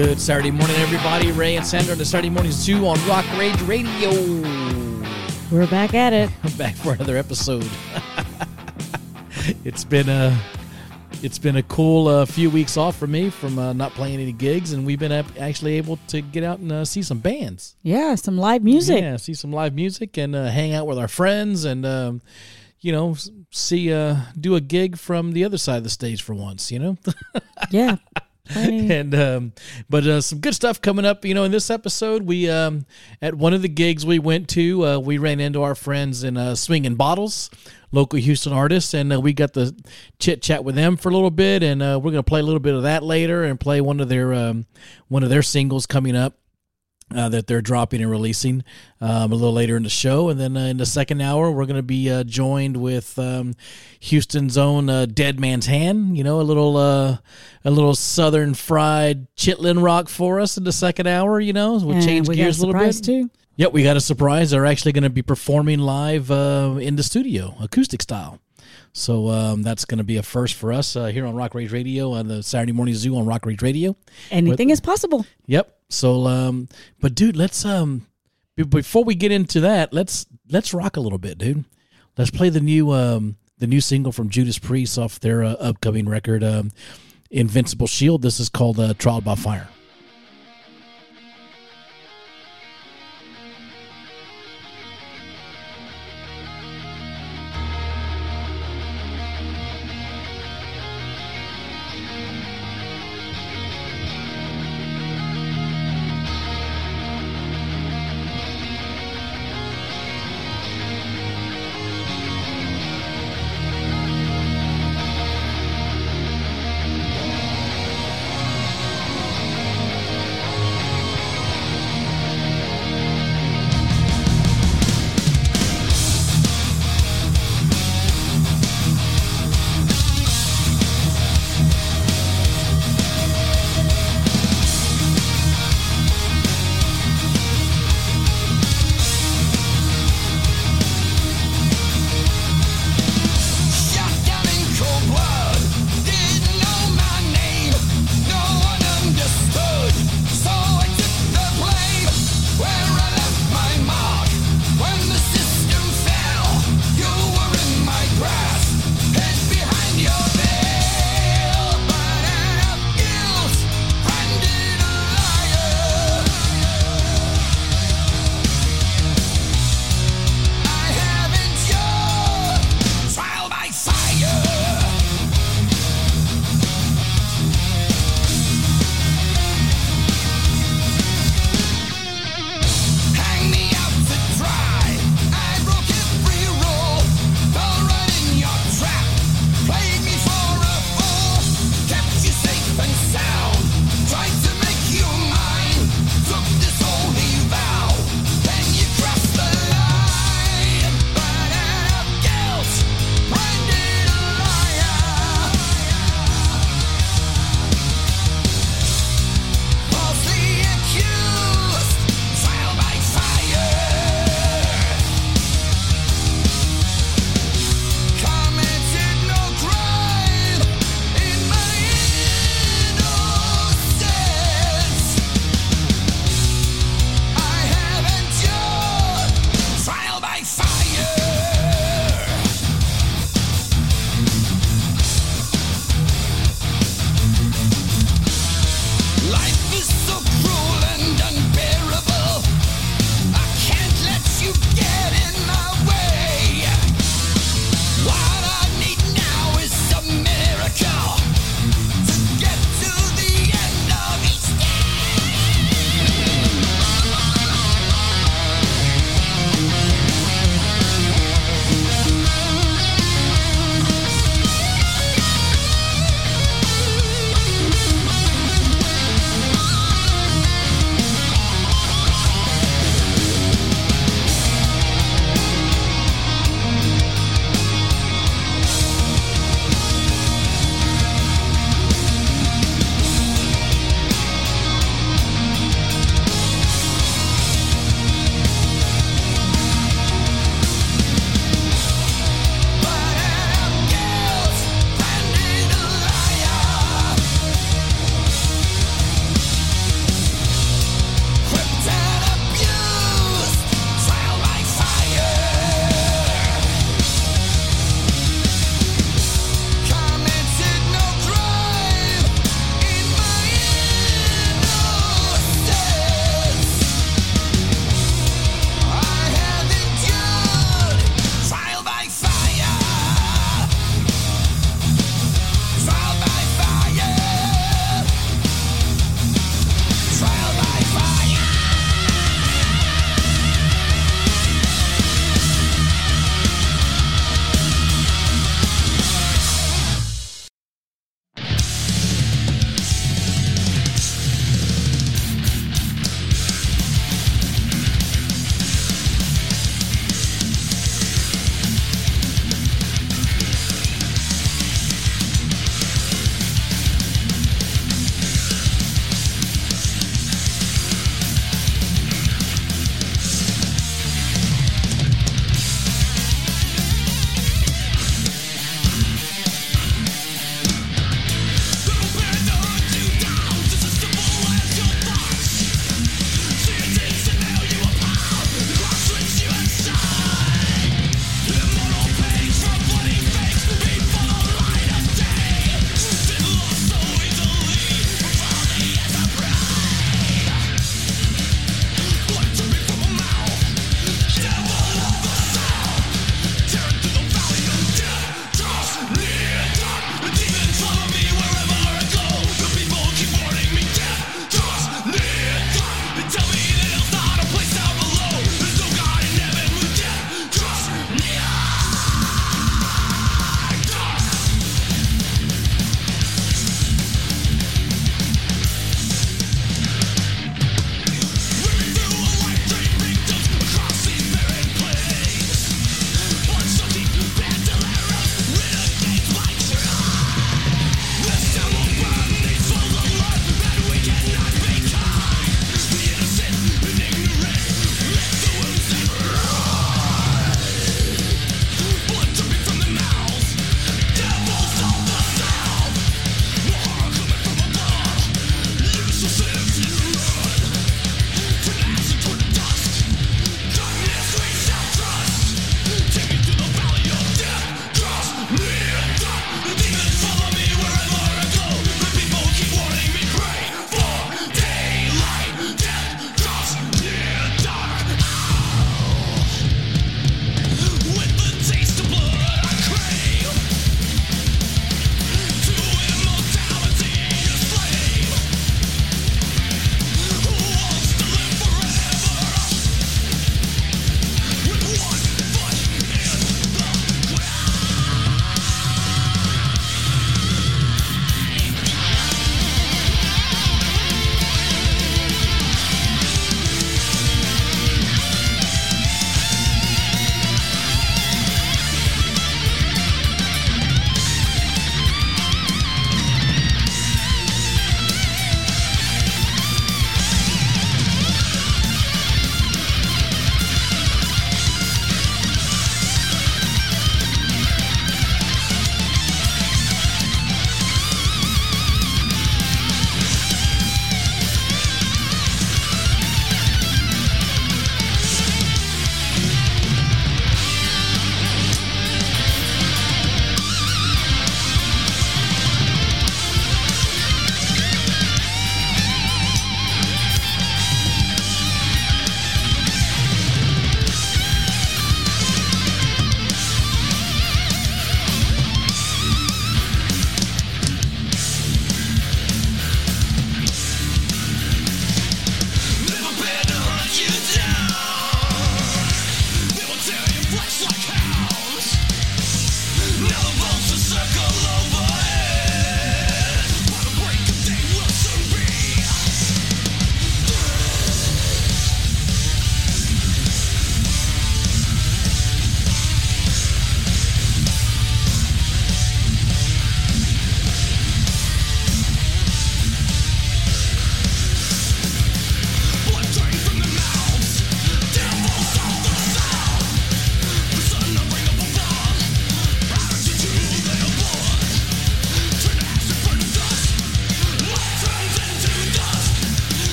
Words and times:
Good 0.00 0.20
Saturday 0.20 0.52
morning, 0.52 0.76
everybody. 0.76 1.32
Ray 1.32 1.56
and 1.56 1.66
Sandra 1.66 1.90
on 1.90 1.98
the 1.98 2.04
Saturday 2.04 2.30
Morning 2.30 2.52
Zoo 2.52 2.86
on 2.86 2.96
Rock 3.08 3.24
Rage 3.36 3.60
Radio. 3.62 4.10
We're 5.50 5.66
back 5.66 5.92
at 5.92 6.12
it. 6.12 6.30
I'm 6.44 6.52
back 6.56 6.76
for 6.76 6.92
another 6.92 7.16
episode. 7.16 7.68
it's 9.64 9.82
been 9.82 10.08
a 10.08 10.40
it's 11.20 11.40
been 11.40 11.56
a 11.56 11.64
cool 11.64 12.06
uh, 12.06 12.26
few 12.26 12.48
weeks 12.48 12.76
off 12.76 12.96
for 12.96 13.08
me 13.08 13.28
from 13.28 13.58
uh, 13.58 13.72
not 13.72 13.90
playing 13.90 14.20
any 14.20 14.30
gigs, 14.30 14.72
and 14.72 14.86
we've 14.86 15.00
been 15.00 15.10
ap- 15.10 15.36
actually 15.36 15.78
able 15.78 15.98
to 16.06 16.20
get 16.20 16.44
out 16.44 16.60
and 16.60 16.70
uh, 16.70 16.84
see 16.84 17.02
some 17.02 17.18
bands. 17.18 17.74
Yeah, 17.82 18.14
some 18.14 18.38
live 18.38 18.62
music. 18.62 19.00
Yeah, 19.00 19.16
see 19.16 19.34
some 19.34 19.52
live 19.52 19.74
music 19.74 20.16
and 20.16 20.36
uh, 20.36 20.44
hang 20.46 20.74
out 20.74 20.86
with 20.86 20.98
our 20.98 21.08
friends, 21.08 21.64
and 21.64 21.84
um, 21.84 22.22
you 22.78 22.92
know, 22.92 23.16
see 23.50 23.92
uh, 23.92 24.18
do 24.40 24.54
a 24.54 24.60
gig 24.60 24.96
from 24.96 25.32
the 25.32 25.44
other 25.44 25.58
side 25.58 25.78
of 25.78 25.82
the 25.82 25.90
stage 25.90 26.22
for 26.22 26.34
once. 26.34 26.70
You 26.70 26.78
know. 26.78 26.98
Yeah. 27.70 27.96
And 28.56 29.14
um, 29.14 29.52
but 29.90 30.06
uh, 30.06 30.20
some 30.20 30.40
good 30.40 30.54
stuff 30.54 30.80
coming 30.80 31.04
up. 31.04 31.24
You 31.24 31.34
know, 31.34 31.44
in 31.44 31.52
this 31.52 31.70
episode, 31.70 32.22
we 32.22 32.48
um, 32.48 32.86
at 33.20 33.34
one 33.34 33.52
of 33.52 33.60
the 33.60 33.68
gigs 33.68 34.06
we 34.06 34.18
went 34.18 34.48
to, 34.50 34.86
uh, 34.86 34.98
we 34.98 35.18
ran 35.18 35.38
into 35.40 35.62
our 35.62 35.74
friends 35.74 36.24
in 36.24 36.36
uh, 36.36 36.54
Swinging 36.54 36.94
Bottles, 36.94 37.50
local 37.92 38.18
Houston 38.18 38.52
artists, 38.52 38.94
and 38.94 39.12
uh, 39.12 39.20
we 39.20 39.32
got 39.34 39.52
the 39.52 39.74
chit 40.18 40.40
chat 40.40 40.64
with 40.64 40.76
them 40.76 40.96
for 40.96 41.10
a 41.10 41.12
little 41.12 41.30
bit, 41.30 41.62
and 41.62 41.82
uh, 41.82 42.00
we're 42.02 42.10
gonna 42.10 42.22
play 42.22 42.40
a 42.40 42.44
little 42.44 42.60
bit 42.60 42.74
of 42.74 42.84
that 42.84 43.02
later, 43.02 43.44
and 43.44 43.60
play 43.60 43.80
one 43.80 44.00
of 44.00 44.08
their 44.08 44.32
um, 44.32 44.66
one 45.08 45.22
of 45.22 45.28
their 45.28 45.42
singles 45.42 45.84
coming 45.86 46.16
up. 46.16 46.34
Uh, 47.14 47.26
that 47.30 47.46
they're 47.46 47.62
dropping 47.62 48.02
and 48.02 48.10
releasing 48.10 48.62
um, 49.00 49.32
a 49.32 49.34
little 49.34 49.54
later 49.54 49.78
in 49.78 49.82
the 49.82 49.88
show, 49.88 50.28
and 50.28 50.38
then 50.38 50.58
uh, 50.58 50.66
in 50.66 50.76
the 50.76 50.84
second 50.84 51.22
hour, 51.22 51.50
we're 51.50 51.64
going 51.64 51.76
to 51.76 51.82
be 51.82 52.10
uh, 52.10 52.22
joined 52.22 52.76
with 52.76 53.18
um, 53.18 53.54
Houston's 54.00 54.58
own 54.58 54.90
uh, 54.90 55.06
Dead 55.06 55.40
Man's 55.40 55.64
Hand. 55.64 56.18
You 56.18 56.22
know, 56.24 56.38
a 56.38 56.42
little 56.42 56.76
uh, 56.76 57.16
a 57.64 57.70
little 57.70 57.94
southern 57.94 58.52
fried 58.52 59.26
chitlin 59.36 59.82
rock 59.82 60.10
for 60.10 60.38
us 60.38 60.58
in 60.58 60.64
the 60.64 60.72
second 60.72 61.06
hour. 61.06 61.40
You 61.40 61.54
know, 61.54 61.78
we'll 61.82 62.02
change 62.02 62.28
we 62.28 62.36
got 62.36 62.42
a 62.42 62.44
gears 62.44 62.58
a 62.58 62.66
little 62.66 62.78
bit. 62.78 63.02
too. 63.02 63.30
Yep, 63.56 63.72
we 63.72 63.82
got 63.82 63.96
a 63.96 64.00
surprise. 64.00 64.50
They're 64.50 64.66
actually 64.66 64.92
going 64.92 65.02
to 65.04 65.10
be 65.10 65.22
performing 65.22 65.78
live 65.80 66.30
uh, 66.30 66.76
in 66.78 66.96
the 66.96 67.02
studio, 67.02 67.56
acoustic 67.60 68.02
style. 68.02 68.38
So 68.92 69.28
um, 69.28 69.62
that's 69.62 69.84
going 69.84 69.98
to 69.98 70.04
be 70.04 70.16
a 70.16 70.22
first 70.22 70.54
for 70.54 70.72
us 70.72 70.96
uh, 70.96 71.06
here 71.06 71.26
on 71.26 71.34
Rock 71.34 71.54
Rage 71.54 71.72
Radio 71.72 72.12
on 72.12 72.28
the 72.28 72.42
Saturday 72.42 72.72
Morning 72.72 72.94
Zoo 72.94 73.16
on 73.16 73.26
Rock 73.26 73.46
Rage 73.46 73.62
Radio. 73.62 73.96
Anything 74.30 74.70
is 74.70 74.80
possible. 74.80 75.24
Yep. 75.46 75.74
So, 75.88 76.26
um, 76.26 76.68
but 77.00 77.14
dude, 77.14 77.36
let's 77.36 77.64
um, 77.64 78.06
be- 78.56 78.64
before 78.64 79.04
we 79.04 79.14
get 79.14 79.32
into 79.32 79.60
that, 79.60 79.92
let's 79.92 80.26
let's 80.50 80.74
rock 80.74 80.96
a 80.96 81.00
little 81.00 81.18
bit, 81.18 81.38
dude. 81.38 81.64
Let's 82.16 82.30
play 82.30 82.48
the 82.48 82.60
new 82.60 82.90
um, 82.92 83.36
the 83.58 83.66
new 83.66 83.80
single 83.80 84.12
from 84.12 84.28
Judas 84.28 84.58
Priest 84.58 84.98
off 84.98 85.20
their 85.20 85.44
uh, 85.44 85.52
upcoming 85.54 86.08
record, 86.08 86.42
um, 86.42 86.72
Invincible 87.30 87.86
Shield. 87.86 88.22
This 88.22 88.40
is 88.40 88.48
called 88.48 88.78
uh, 88.80 88.94
Trial 88.94 89.20
by 89.20 89.34
Fire. 89.34 89.68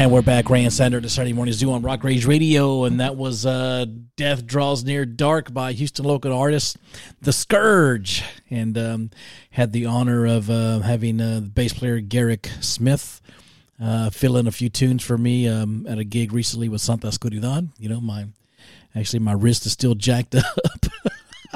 And 0.00 0.10
we're 0.10 0.22
back, 0.22 0.48
Ray 0.48 0.64
and 0.64 0.72
Sander, 0.72 0.98
the 0.98 1.10
Saturday 1.10 1.34
Morning 1.34 1.52
Zoo 1.52 1.70
on 1.72 1.82
Rock 1.82 2.04
Rage 2.04 2.24
Radio, 2.24 2.84
and 2.84 3.00
that 3.00 3.16
was 3.16 3.44
uh, 3.44 3.84
"Death 4.16 4.46
Draws 4.46 4.82
Near 4.82 5.04
Dark" 5.04 5.52
by 5.52 5.72
Houston 5.72 6.06
local 6.06 6.32
artist 6.32 6.78
The 7.20 7.34
Scourge, 7.34 8.24
and 8.48 8.78
um, 8.78 9.10
had 9.50 9.74
the 9.74 9.84
honor 9.84 10.24
of 10.24 10.48
uh, 10.48 10.78
having 10.78 11.20
uh, 11.20 11.40
bass 11.40 11.74
player 11.74 12.00
Garrick 12.00 12.50
Smith 12.62 13.20
uh, 13.78 14.08
fill 14.08 14.38
in 14.38 14.46
a 14.46 14.50
few 14.50 14.70
tunes 14.70 15.04
for 15.04 15.18
me 15.18 15.46
um, 15.46 15.86
at 15.86 15.98
a 15.98 16.04
gig 16.04 16.32
recently 16.32 16.70
with 16.70 16.80
Santa 16.80 17.08
Oscuridad. 17.08 17.68
You 17.78 17.90
know, 17.90 18.00
my 18.00 18.24
actually 18.96 19.18
my 19.18 19.32
wrist 19.32 19.66
is 19.66 19.72
still 19.72 19.94
jacked 19.94 20.34
up. 20.34 20.86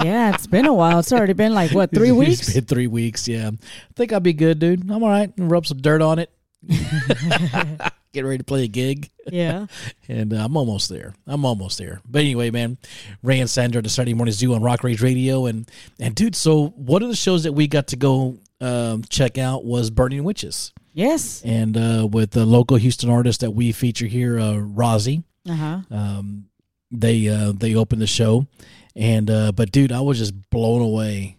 Yeah, 0.03 0.35
it's 0.35 0.47
been 0.47 0.67
a 0.67 0.75
while. 0.75 0.99
It's 0.99 1.15
already 1.15 1.33
been 1.33 1.55
like 1.55 1.71
what 1.71 1.91
three 1.95 2.13
weeks? 2.13 2.41
It's 2.43 2.53
been 2.53 2.67
three 2.67 2.89
weeks. 2.89 3.27
Yeah, 3.27 3.53
I 3.53 3.93
think 3.95 4.13
I'll 4.13 4.21
be 4.21 4.35
good, 4.35 4.59
dude. 4.59 4.91
I'm 4.91 5.03
all 5.03 5.09
right. 5.09 5.33
Rub 5.39 5.67
some 5.67 5.79
dirt 5.79 6.03
on 6.03 6.19
it. 6.19 6.31
Get 8.15 8.25
ready 8.25 8.39
to 8.39 8.45
play 8.45 8.65
a 8.65 8.69
gig. 8.69 9.11
Yeah. 9.31 9.67
and 10.09 10.33
uh, 10.33 10.37
I'm 10.37 10.57
almost 10.57 10.89
there. 10.89 11.15
I'm 11.27 11.45
almost 11.45 11.79
there. 11.79 12.01
But 12.09 12.21
anyway, 12.21 12.51
man, 12.51 12.79
Ray 13.23 13.41
and 13.41 13.51
Sandra, 13.51 13.83
the 13.83 13.89
Saturday 13.89 14.15
Morning 14.15 14.33
Zoo 14.33 14.55
on 14.55 14.63
Rock 14.63 14.85
Rage 14.85 15.03
Radio, 15.03 15.47
and 15.47 15.69
and 16.01 16.15
dude, 16.15 16.37
so 16.37 16.69
one 16.69 17.03
of 17.03 17.09
the 17.09 17.17
shows 17.17 17.43
that 17.43 17.53
we 17.53 17.67
got 17.67 17.89
to 17.89 17.97
go 17.97 18.39
um, 18.61 19.03
check 19.11 19.37
out 19.37 19.65
was 19.65 19.91
Burning 19.91 20.23
Witches, 20.25 20.73
Yes. 20.93 21.43
and 21.45 21.77
uh, 21.77 22.07
with 22.11 22.31
the 22.31 22.47
local 22.47 22.77
Houston 22.77 23.11
artist 23.11 23.41
that 23.41 23.51
we 23.51 23.73
feature 23.73 24.07
here, 24.07 24.39
uh, 24.39 24.55
Rozzy. 24.55 25.25
Uh 25.49 25.53
huh. 25.55 25.79
Um, 25.91 26.47
they 26.93 27.29
uh, 27.29 27.53
they 27.53 27.75
opened 27.75 28.01
the 28.01 28.07
show, 28.07 28.47
and 28.95 29.29
uh, 29.29 29.51
but 29.53 29.73
dude, 29.73 29.91
I 29.91 30.01
was 30.03 30.19
just 30.19 30.51
blown 30.51 30.81
away 30.81 31.37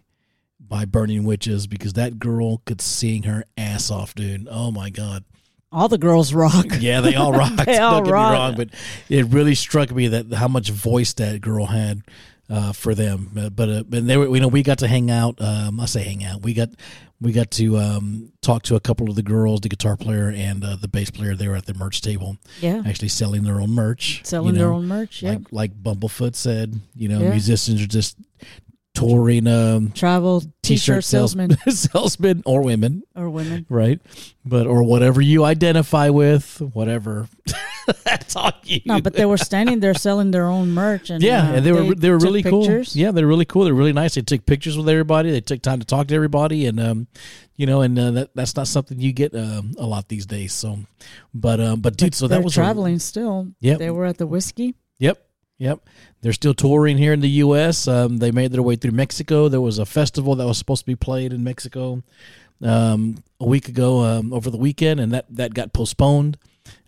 by 0.60 0.84
Burning 0.84 1.24
Witches 1.24 1.66
because 1.66 1.94
that 1.94 2.18
girl 2.18 2.58
could 2.66 2.82
sing 2.82 3.22
her 3.22 3.44
ass 3.56 3.90
off, 3.90 4.14
dude. 4.14 4.46
Oh 4.50 4.70
my 4.70 4.90
god. 4.90 5.24
All 5.72 5.88
the 5.88 5.98
girls 5.98 6.32
rock. 6.32 6.66
Yeah, 6.80 7.00
they 7.00 7.14
all 7.14 7.32
rock. 7.42 7.56
They 7.64 7.78
all 7.78 7.96
Don't 7.96 8.04
get 8.04 8.10
me 8.10 8.12
wrong, 8.14 8.54
but 8.56 8.68
it 9.08 9.26
really 9.26 9.54
struck 9.54 9.90
me 9.90 10.08
that 10.08 10.32
how 10.32 10.48
much 10.48 10.70
voice 10.70 11.12
that 11.14 11.40
girl 11.40 11.66
had 11.66 12.02
uh, 12.48 12.72
for 12.72 12.94
them. 12.94 13.30
Uh, 13.36 13.50
but 13.50 13.68
uh, 13.68 13.82
but 13.88 14.06
they 14.06 14.16
were, 14.16 14.28
you 14.34 14.40
know, 14.40 14.48
we 14.48 14.62
got 14.62 14.78
to 14.78 14.88
hang 14.88 15.10
out. 15.10 15.40
Um, 15.40 15.80
I 15.80 15.86
say 15.86 16.02
hang 16.04 16.24
out. 16.24 16.42
We 16.42 16.54
got 16.54 16.70
we 17.20 17.32
got 17.32 17.50
to 17.52 17.78
um, 17.78 18.32
talk 18.42 18.62
to 18.64 18.76
a 18.76 18.80
couple 18.80 19.08
of 19.08 19.16
the 19.16 19.22
girls, 19.22 19.60
the 19.62 19.68
guitar 19.70 19.96
player 19.96 20.28
and 20.28 20.62
uh, 20.62 20.76
the 20.76 20.86
bass 20.88 21.10
player. 21.10 21.34
They 21.34 21.48
were 21.48 21.56
at 21.56 21.64
the 21.66 21.74
merch 21.74 22.02
table, 22.02 22.36
Yeah. 22.60 22.82
actually 22.86 23.08
selling 23.08 23.42
their 23.42 23.58
own 23.60 23.70
merch, 23.70 24.20
Selling 24.24 24.54
you 24.54 24.58
their 24.60 24.70
own 24.70 24.86
merch. 24.86 25.22
Yeah. 25.22 25.30
Like 25.30 25.40
like 25.50 25.82
Bumblefoot 25.82 26.36
said, 26.36 26.78
you 26.94 27.08
know, 27.08 27.20
Yeah. 27.22 27.30
musicians 27.30 27.80
are 27.82 27.86
just 27.86 28.16
touring 28.96 29.46
um, 29.46 29.92
Travel 29.92 30.40
t-shirt 30.40 30.52
t-shirt 30.62 31.04
salesman 31.04 31.50
salesmen, 31.66 31.72
salesmen 31.92 32.42
or 32.46 32.62
women 32.62 33.02
or 33.14 33.28
women. 33.28 33.66
right? 33.68 34.00
But 34.44 34.66
or 34.66 34.82
whatever 34.82 35.20
you 35.20 35.44
identify 35.44 36.08
with, 36.08 36.60
whatever. 36.72 37.28
That's 38.04 38.34
all 38.34 38.50
you. 38.64 38.80
No, 38.84 39.00
but 39.00 39.12
they 39.14 39.26
were 39.26 39.36
standing 39.36 39.78
there 39.78 39.94
selling 39.94 40.32
their 40.32 40.46
own 40.46 40.72
merch, 40.72 41.10
and 41.10 41.22
yeah, 41.22 41.50
uh, 41.50 41.52
and 41.54 41.66
they 41.66 41.70
were 41.70 41.94
they 41.94 42.10
were 42.10 42.18
really 42.18 42.42
cool. 42.42 42.66
Yeah, 42.92 43.12
they're 43.12 43.26
really 43.28 43.44
cool. 43.44 43.64
They're 43.64 43.74
really 43.74 43.92
nice. 43.92 44.14
They 44.16 44.22
took 44.22 44.44
pictures 44.44 44.76
with 44.76 44.88
everybody. 44.88 45.30
They 45.30 45.40
took 45.40 45.62
time 45.62 45.78
to 45.78 45.86
talk 45.86 46.08
to 46.08 46.14
everybody, 46.14 46.66
and 46.66 46.80
um, 46.80 47.06
you 47.54 47.66
know, 47.66 47.82
and 47.82 47.96
uh, 47.98 48.10
that 48.12 48.30
that's 48.34 48.56
not 48.56 48.66
something 48.66 48.98
you 48.98 49.12
get 49.12 49.34
um, 49.36 49.74
a 49.78 49.86
lot 49.86 50.08
these 50.08 50.26
days. 50.26 50.52
So, 50.52 50.78
but 51.32 51.60
um, 51.60 51.80
but 51.80 51.96
dude, 51.96 52.14
so 52.14 52.26
that 52.26 52.42
was 52.42 52.54
a- 52.54 52.56
traveling 52.56 52.98
still. 52.98 53.52
yeah 53.60 53.76
They 53.76 53.90
were 53.90 54.06
at 54.06 54.18
the 54.18 54.26
whiskey. 54.26 54.74
Yep. 54.98 55.22
Yep. 55.58 55.80
They're 56.20 56.32
still 56.32 56.54
touring 56.54 56.98
here 56.98 57.12
in 57.12 57.20
the 57.20 57.28
U.S. 57.28 57.88
Um, 57.88 58.18
they 58.18 58.30
made 58.30 58.52
their 58.52 58.62
way 58.62 58.76
through 58.76 58.90
Mexico. 58.90 59.48
There 59.48 59.60
was 59.60 59.78
a 59.78 59.86
festival 59.86 60.34
that 60.36 60.46
was 60.46 60.58
supposed 60.58 60.82
to 60.82 60.86
be 60.86 60.96
played 60.96 61.32
in 61.32 61.42
Mexico 61.44 62.02
um, 62.62 63.22
a 63.40 63.46
week 63.46 63.68
ago 63.68 64.00
um, 64.00 64.32
over 64.32 64.50
the 64.50 64.58
weekend, 64.58 65.00
and 65.00 65.12
that, 65.12 65.26
that 65.30 65.54
got 65.54 65.72
postponed. 65.72 66.38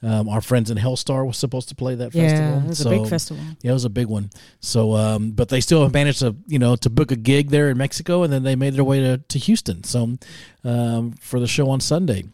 Um, 0.02 0.28
our 0.28 0.40
friends 0.40 0.70
in 0.70 0.76
Helstar 0.76 1.26
was 1.26 1.37
supposed 1.37 1.68
to 1.68 1.75
play 1.75 1.94
that 1.94 2.12
festival. 2.12 2.28
Yeah, 2.28 2.64
it 2.64 2.68
was 2.68 2.78
so, 2.78 2.90
a 2.90 2.98
big 2.98 3.08
festival. 3.08 3.44
Yeah, 3.62 3.70
it 3.70 3.75
was 3.75 3.84
a 3.84 3.90
big 3.90 4.06
one. 4.06 4.30
So, 4.60 4.94
um, 4.94 5.30
but 5.30 5.48
they 5.48 5.60
still 5.60 5.88
managed 5.88 6.20
to, 6.20 6.37
you 6.46 6.58
know, 6.58 6.76
to 6.76 6.90
book 6.90 7.10
a 7.10 7.16
gig 7.16 7.50
there 7.50 7.70
in 7.70 7.78
Mexico, 7.78 8.22
and 8.22 8.32
then 8.32 8.42
they 8.42 8.56
made 8.56 8.75
their 8.75 8.84
way 8.84 9.00
to, 9.00 9.18
to 9.18 9.38
Houston. 9.38 9.84
So, 9.84 10.18
um, 10.64 11.12
for 11.20 11.40
the 11.40 11.46
show 11.46 11.70
on 11.70 11.80
Sunday. 11.80 12.25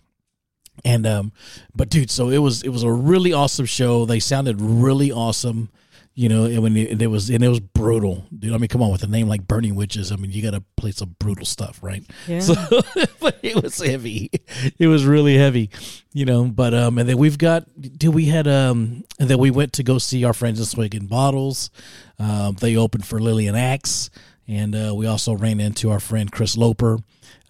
And 0.84 1.06
um, 1.06 1.32
but 1.74 1.88
dude, 1.88 2.10
so 2.10 2.30
it 2.30 2.38
was 2.38 2.62
it 2.62 2.70
was 2.70 2.82
a 2.82 2.90
really 2.90 3.32
awesome 3.32 3.66
show. 3.66 4.04
They 4.04 4.18
sounded 4.18 4.60
really 4.60 5.12
awesome, 5.12 5.70
you 6.14 6.28
know. 6.28 6.44
And 6.44 6.62
when 6.62 6.76
it, 6.76 7.02
it 7.02 7.06
was 7.08 7.30
and 7.30 7.42
it 7.42 7.48
was 7.48 7.60
brutal, 7.60 8.24
dude. 8.36 8.52
I 8.52 8.58
mean, 8.58 8.68
come 8.68 8.82
on, 8.82 8.90
with 8.90 9.02
a 9.02 9.06
name 9.06 9.28
like 9.28 9.46
Burning 9.46 9.74
Witches, 9.74 10.12
I 10.12 10.16
mean, 10.16 10.30
you 10.30 10.42
got 10.42 10.52
to 10.52 10.62
play 10.76 10.92
some 10.92 11.16
brutal 11.18 11.44
stuff, 11.44 11.78
right? 11.82 12.02
Yeah. 12.26 12.40
So, 12.40 12.54
but 13.20 13.38
it 13.42 13.62
was 13.62 13.78
heavy. 13.78 14.30
It 14.78 14.86
was 14.86 15.04
really 15.04 15.36
heavy, 15.36 15.70
you 16.12 16.24
know. 16.24 16.44
But 16.44 16.74
um, 16.74 16.98
and 16.98 17.08
then 17.08 17.18
we've 17.18 17.38
got, 17.38 17.64
dude, 17.80 18.14
we 18.14 18.26
had 18.26 18.46
um, 18.46 19.04
and 19.18 19.28
then 19.28 19.38
we 19.38 19.50
went 19.50 19.72
to 19.74 19.82
go 19.82 19.98
see 19.98 20.24
our 20.24 20.34
friends 20.34 20.58
in 20.58 20.66
Swig 20.66 20.94
Bottles. 21.08 21.70
Um, 22.18 22.56
they 22.60 22.76
opened 22.76 23.06
for 23.06 23.20
Lillian 23.20 23.56
Axe, 23.56 24.10
and 24.46 24.74
uh, 24.74 24.94
we 24.94 25.06
also 25.06 25.34
ran 25.34 25.60
into 25.60 25.90
our 25.90 26.00
friend 26.00 26.30
Chris 26.30 26.56
Loper, 26.56 26.98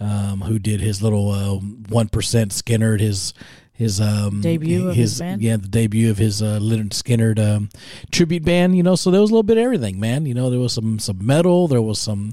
um, 0.01 0.41
who 0.43 0.59
did 0.59 0.81
his 0.81 1.03
little 1.03 1.61
one 1.89 2.09
Skinner, 2.53 2.97
his 2.97 3.35
his 3.75 4.01
um 4.01 4.41
Debut 4.41 4.89
of 4.89 4.95
his 4.97 5.19
band? 5.19 5.43
yeah 5.43 5.57
the 5.57 5.69
debut 5.69 6.11
of 6.11 6.17
his 6.19 6.41
uh 6.41 6.59
Lynyrd 6.61 6.91
Skynyrd 6.91 7.39
um, 7.39 7.69
tribute 8.13 8.45
band 8.45 8.77
you 8.77 8.83
know 8.83 8.95
so 8.97 9.11
there 9.11 9.21
was 9.21 9.31
a 9.31 9.33
little 9.35 9.43
bit 9.43 9.59
of 9.59 9.65
everything 9.65 9.99
man 10.01 10.25
you 10.27 10.33
know 10.35 10.49
there 10.49 10.61
was 10.61 10.73
some 10.73 10.99
some 10.99 11.19
metal 11.27 11.67
there 11.69 11.83
was 11.83 11.99
some 11.99 12.33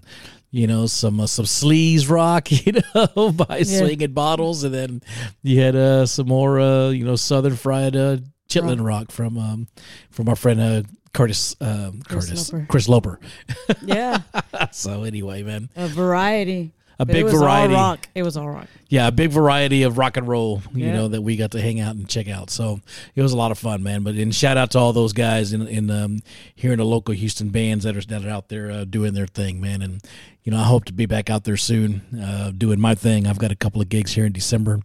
you 0.51 0.67
know 0.67 0.85
some 0.85 1.19
uh, 1.19 1.25
some 1.27 1.45
sleaze 1.45 2.09
rock 2.09 2.51
you 2.65 2.73
know 2.93 3.31
by 3.47 3.57
Yeah. 3.57 3.79
swinging 3.79 4.13
bottles 4.13 4.63
and 4.63 4.73
then 4.73 5.01
you 5.41 5.59
had 5.59 5.75
uh 5.75 6.05
some 6.05 6.27
more 6.27 6.59
uh 6.59 6.89
you 6.89 7.03
know 7.05 7.15
southern 7.15 7.55
fried 7.55 7.95
uh 7.95 8.17
chitlin 8.49 8.85
rock 8.85 9.11
from 9.11 9.37
um 9.37 9.67
from 10.11 10.29
our 10.29 10.35
friend 10.35 10.59
uh 10.61 10.83
Curtis 11.13 11.55
um 11.59 12.01
Chris 12.07 12.27
Curtis 12.29 12.53
Loper. 12.53 12.65
Chris 12.69 12.87
Loper 12.87 13.19
yeah, 13.83 14.19
so 14.71 15.03
anyway 15.03 15.41
man 15.43 15.69
a 15.75 15.87
variety. 15.87 16.71
A 16.99 17.05
But 17.05 17.13
big 17.13 17.25
it 17.25 17.31
variety 17.31 17.73
rock. 17.73 18.07
It 18.13 18.23
was 18.23 18.37
all 18.37 18.49
rock. 18.49 18.67
yeah, 18.89 19.07
a 19.07 19.11
big 19.11 19.31
variety 19.31 19.83
of 19.83 19.97
rock 19.97 20.17
and 20.17 20.27
roll, 20.27 20.61
you 20.73 20.85
Yeah. 20.85 20.93
know, 20.93 21.07
that 21.07 21.21
we 21.21 21.35
got 21.35 21.51
to 21.51 21.61
hang 21.61 21.79
out 21.79 21.95
and 21.95 22.07
check 22.07 22.27
out. 22.29 22.49
So 22.49 22.79
it 23.15 23.21
was 23.21 23.31
a 23.33 23.37
lot 23.37 23.51
of 23.51 23.57
fun, 23.57 23.81
man. 23.83 24.03
But 24.03 24.15
and 24.15 24.33
shout 24.35 24.57
out 24.57 24.71
to 24.71 24.79
all 24.79 24.93
those 24.93 25.13
guys 25.13 25.53
in 25.53 25.67
in 25.67 25.89
um, 25.89 26.19
here 26.55 26.71
in 26.71 26.77
the 26.77 26.85
local 26.85 27.13
Houston 27.13 27.49
bands 27.49 27.83
that 27.85 27.97
are 27.97 28.01
that 28.01 28.25
are 28.25 28.29
out 28.29 28.49
there 28.49 28.69
uh, 28.71 28.83
doing 28.85 29.13
their 29.13 29.27
thing, 29.27 29.59
man. 29.61 29.81
And 29.81 30.01
you 30.43 30.51
know, 30.51 30.57
I 30.59 30.63
hope 30.63 30.85
to 30.85 30.93
be 30.93 31.05
back 31.05 31.29
out 31.29 31.43
there 31.43 31.57
soon, 31.57 32.01
uh, 32.19 32.49
doing 32.51 32.79
my 32.79 32.95
thing. 32.95 33.27
I've 33.27 33.37
got 33.37 33.51
a 33.51 33.55
couple 33.55 33.79
of 33.79 33.89
gigs 33.89 34.13
here 34.13 34.25
in 34.25 34.31
December, 34.31 34.79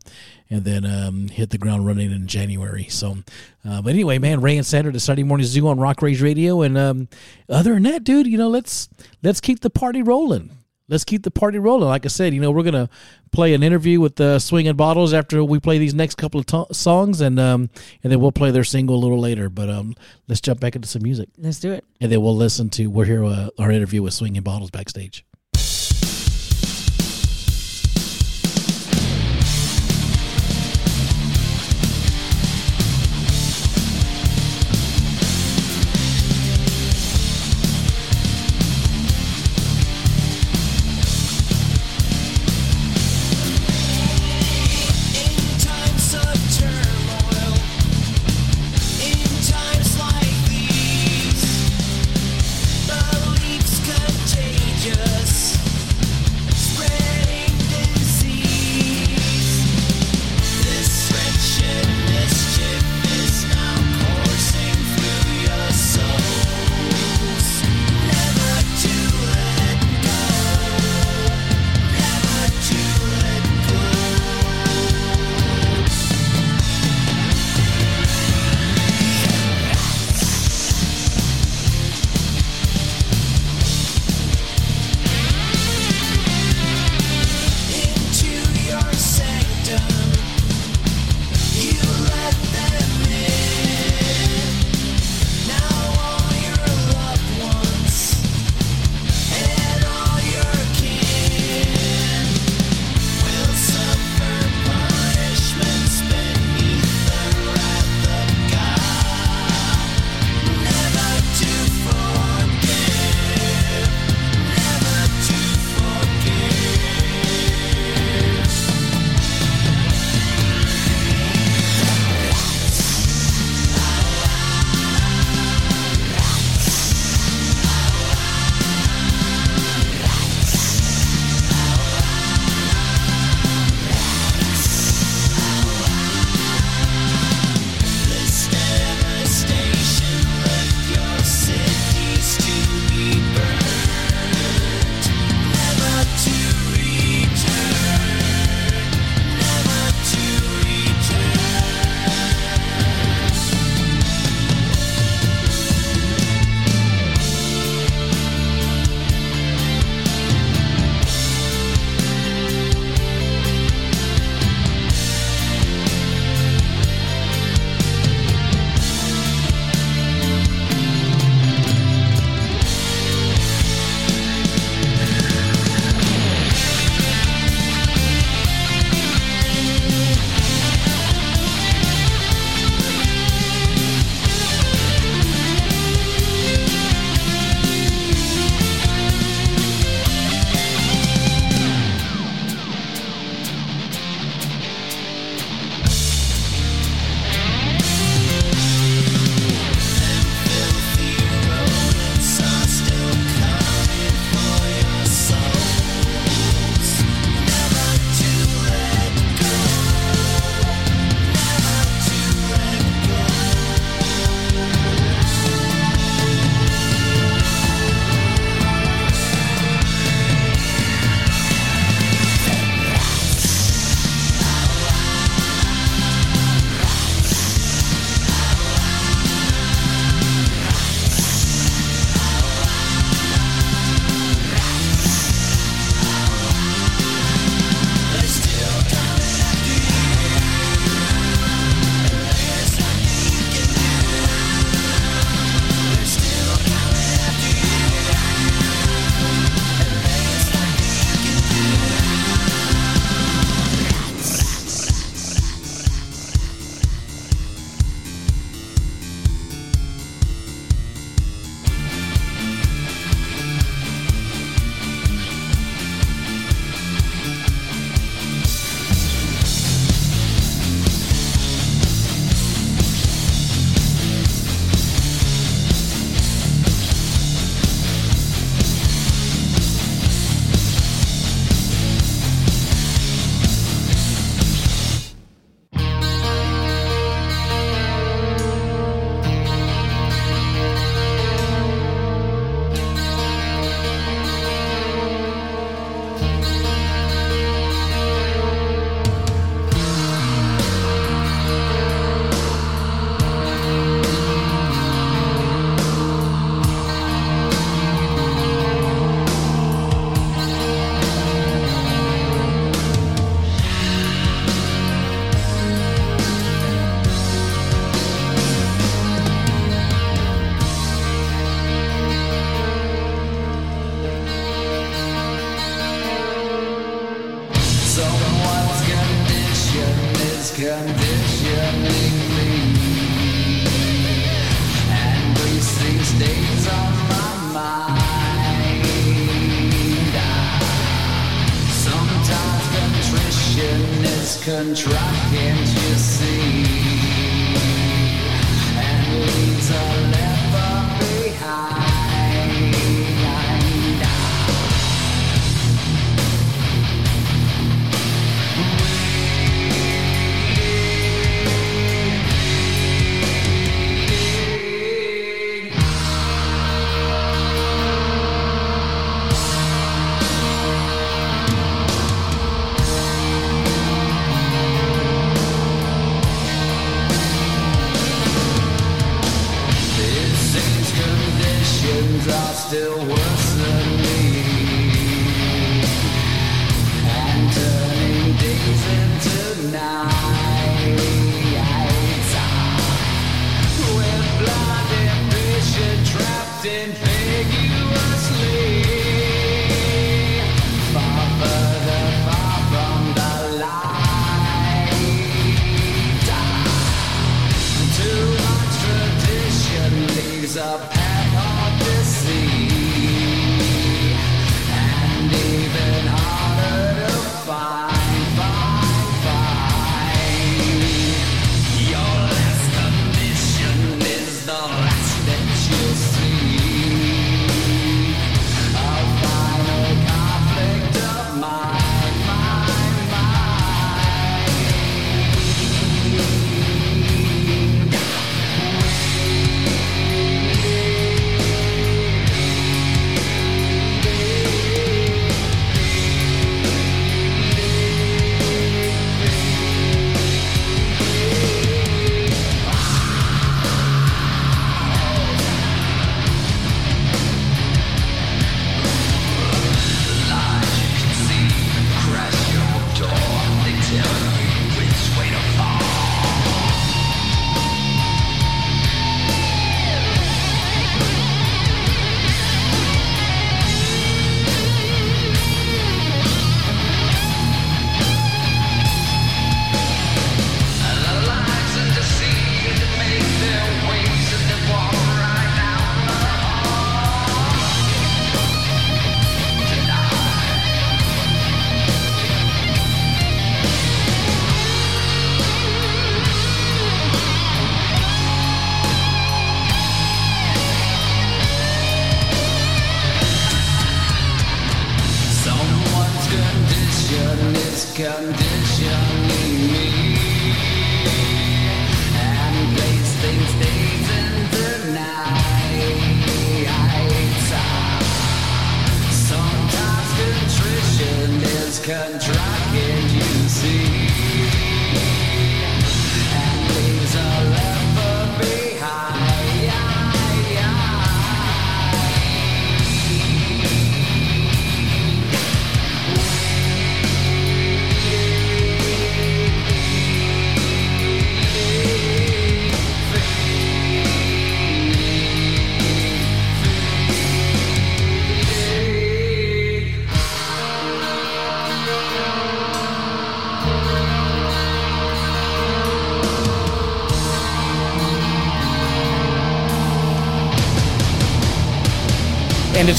and 0.50 0.64
then 0.64 0.84
um, 0.84 1.28
hit 1.28 1.48
the 1.48 1.56
ground 1.56 1.86
running 1.86 2.12
in 2.12 2.26
January. 2.26 2.86
So, 2.90 3.18
uh, 3.66 3.80
but 3.80 3.88
anyway, 3.94 4.18
man, 4.18 4.42
Ray 4.42 4.58
and 4.58 4.66
Sandra, 4.66 4.92
the 4.92 5.00
Sunday 5.00 5.22
Morning 5.22 5.46
Zoo 5.46 5.66
on 5.68 5.78
Rock 5.78 6.02
Rage 6.02 6.20
Radio, 6.20 6.60
and 6.60 6.76
um, 6.76 7.08
other 7.48 7.72
than 7.72 7.84
that, 7.84 8.04
dude, 8.04 8.26
you 8.26 8.36
know, 8.36 8.48
let's 8.50 8.90
let's 9.22 9.40
keep 9.40 9.60
the 9.60 9.70
party 9.70 10.02
rolling 10.02 10.50
let's 10.88 11.04
keep 11.04 11.22
the 11.24 11.30
party 11.30 11.58
rolling. 11.58 11.88
Like 11.88 12.04
I 12.04 12.08
said, 12.08 12.32
you 12.32 12.40
know, 12.40 12.50
we're 12.50 12.62
gonna 12.62 12.88
play 13.32 13.52
an 13.54 13.62
interview 13.62 14.00
with 14.00 14.18
uh, 14.20 14.38
Swinging 14.38 14.76
Bottles 14.76 15.12
after 15.12 15.42
we 15.44 15.60
play 15.60 15.78
these 15.78 15.92
next 15.94 16.14
couple 16.14 16.40
of 16.40 16.46
to- 16.46 16.66
songs, 16.72 17.20
and 17.20 17.38
um, 17.40 17.68
and 18.02 18.12
then 18.12 18.20
we'll 18.20 18.32
play 18.32 18.50
their 18.52 18.64
single 18.64 18.96
a 18.96 19.02
little 19.02 19.20
later. 19.20 19.50
But 19.50 19.68
um, 19.68 19.94
let's 20.28 20.40
jump 20.40 20.60
back 20.60 20.76
into 20.76 20.88
some 20.88 21.02
music, 21.02 21.28
Let's 21.36 21.60
do 21.60 21.72
it. 21.72 21.84
and 22.00 22.10
then 22.10 22.22
we'll 22.22 22.36
listen 22.36 22.70
to 22.70 22.86
we'll 22.86 23.04
hear 23.06 23.24
uh, 23.24 23.50
our 23.58 23.70
interview 23.70 24.02
with 24.02 24.14
Swinging 24.14 24.42
Bottles 24.42 24.70
backstage. 24.70 25.25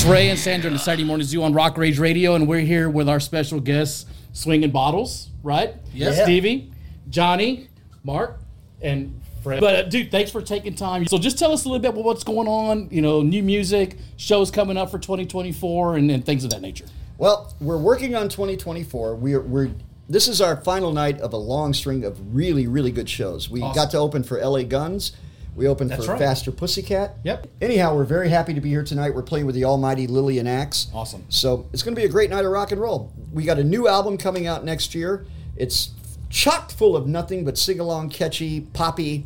Ray 0.07 0.29
and 0.29 0.39
Sandra 0.39 0.69
in 0.69 0.73
the 0.73 0.79
Saturday 0.79 1.03
Morning 1.03 1.27
Zoo 1.27 1.43
on 1.43 1.51
Rock 1.53 1.77
Rage 1.77 1.99
Radio, 1.99 2.35
and 2.35 2.47
we're 2.47 2.61
here 2.61 2.89
with 2.89 3.09
our 3.09 3.19
special 3.19 3.59
guests, 3.59 4.05
Swinging 4.31 4.71
Bottles, 4.71 5.27
right? 5.43 5.73
Yes. 5.93 6.23
Stevie, 6.23 6.71
Johnny, 7.09 7.67
Mark, 8.05 8.39
and 8.81 9.19
Fred. 9.43 9.59
But 9.59 9.75
uh, 9.75 9.81
dude, 9.83 10.09
thanks 10.09 10.31
for 10.31 10.41
taking 10.41 10.75
time. 10.75 11.05
So 11.07 11.17
just 11.17 11.37
tell 11.37 11.51
us 11.51 11.65
a 11.65 11.67
little 11.67 11.81
bit 11.81 11.89
about 11.89 12.05
what's 12.05 12.23
going 12.23 12.47
on. 12.47 12.87
You 12.89 13.01
know, 13.01 13.21
new 13.21 13.43
music, 13.43 13.97
shows 14.15 14.49
coming 14.49 14.77
up 14.77 14.91
for 14.91 14.97
2024, 14.97 15.97
and, 15.97 16.09
and 16.09 16.25
things 16.25 16.45
of 16.45 16.51
that 16.51 16.61
nature. 16.61 16.85
Well, 17.17 17.53
we're 17.59 17.77
working 17.77 18.15
on 18.15 18.29
2024. 18.29 19.15
We're 19.15 19.41
we're 19.41 19.71
this 20.07 20.29
is 20.29 20.39
our 20.39 20.55
final 20.55 20.93
night 20.93 21.19
of 21.19 21.33
a 21.33 21.37
long 21.37 21.73
string 21.73 22.05
of 22.05 22.33
really 22.33 22.65
really 22.65 22.91
good 22.91 23.09
shows. 23.09 23.49
We 23.49 23.59
got 23.59 23.91
to 23.91 23.97
open 23.97 24.23
for 24.23 24.39
LA 24.39 24.63
Guns. 24.63 25.11
We 25.57 25.67
opened 25.67 25.89
That's 25.89 26.05
for 26.05 26.11
right. 26.11 26.19
Faster 26.19 26.51
Pussycat. 26.51 27.15
Yep. 27.23 27.47
Anyhow, 27.61 27.95
we're 27.95 28.03
very 28.03 28.29
happy 28.29 28.53
to 28.53 28.61
be 28.61 28.69
here 28.69 28.83
tonight. 28.83 29.15
We're 29.15 29.23
playing 29.23 29.47
with 29.47 29.55
the 29.55 29.65
almighty 29.65 30.05
Lillian 30.05 30.45
Axe. 30.45 30.85
Awesome. 30.93 31.25
So 31.29 31.67
it's 31.73 31.81
going 31.81 31.95
to 31.95 31.99
be 31.99 32.05
a 32.05 32.09
great 32.09 32.29
night 32.29 32.45
of 32.45 32.51
rock 32.51 32.71
and 32.71 32.79
roll. 32.79 33.11
We 33.33 33.43
got 33.43 33.57
a 33.57 33.63
new 33.63 33.87
album 33.87 34.19
coming 34.19 34.45
out 34.45 34.63
next 34.63 34.93
year. 34.93 35.25
It's 35.55 35.89
chock 36.29 36.69
full 36.69 36.95
of 36.95 37.07
nothing 37.07 37.43
but 37.43 37.57
sing 37.57 37.79
along, 37.79 38.11
catchy, 38.11 38.61
poppy, 38.61 39.25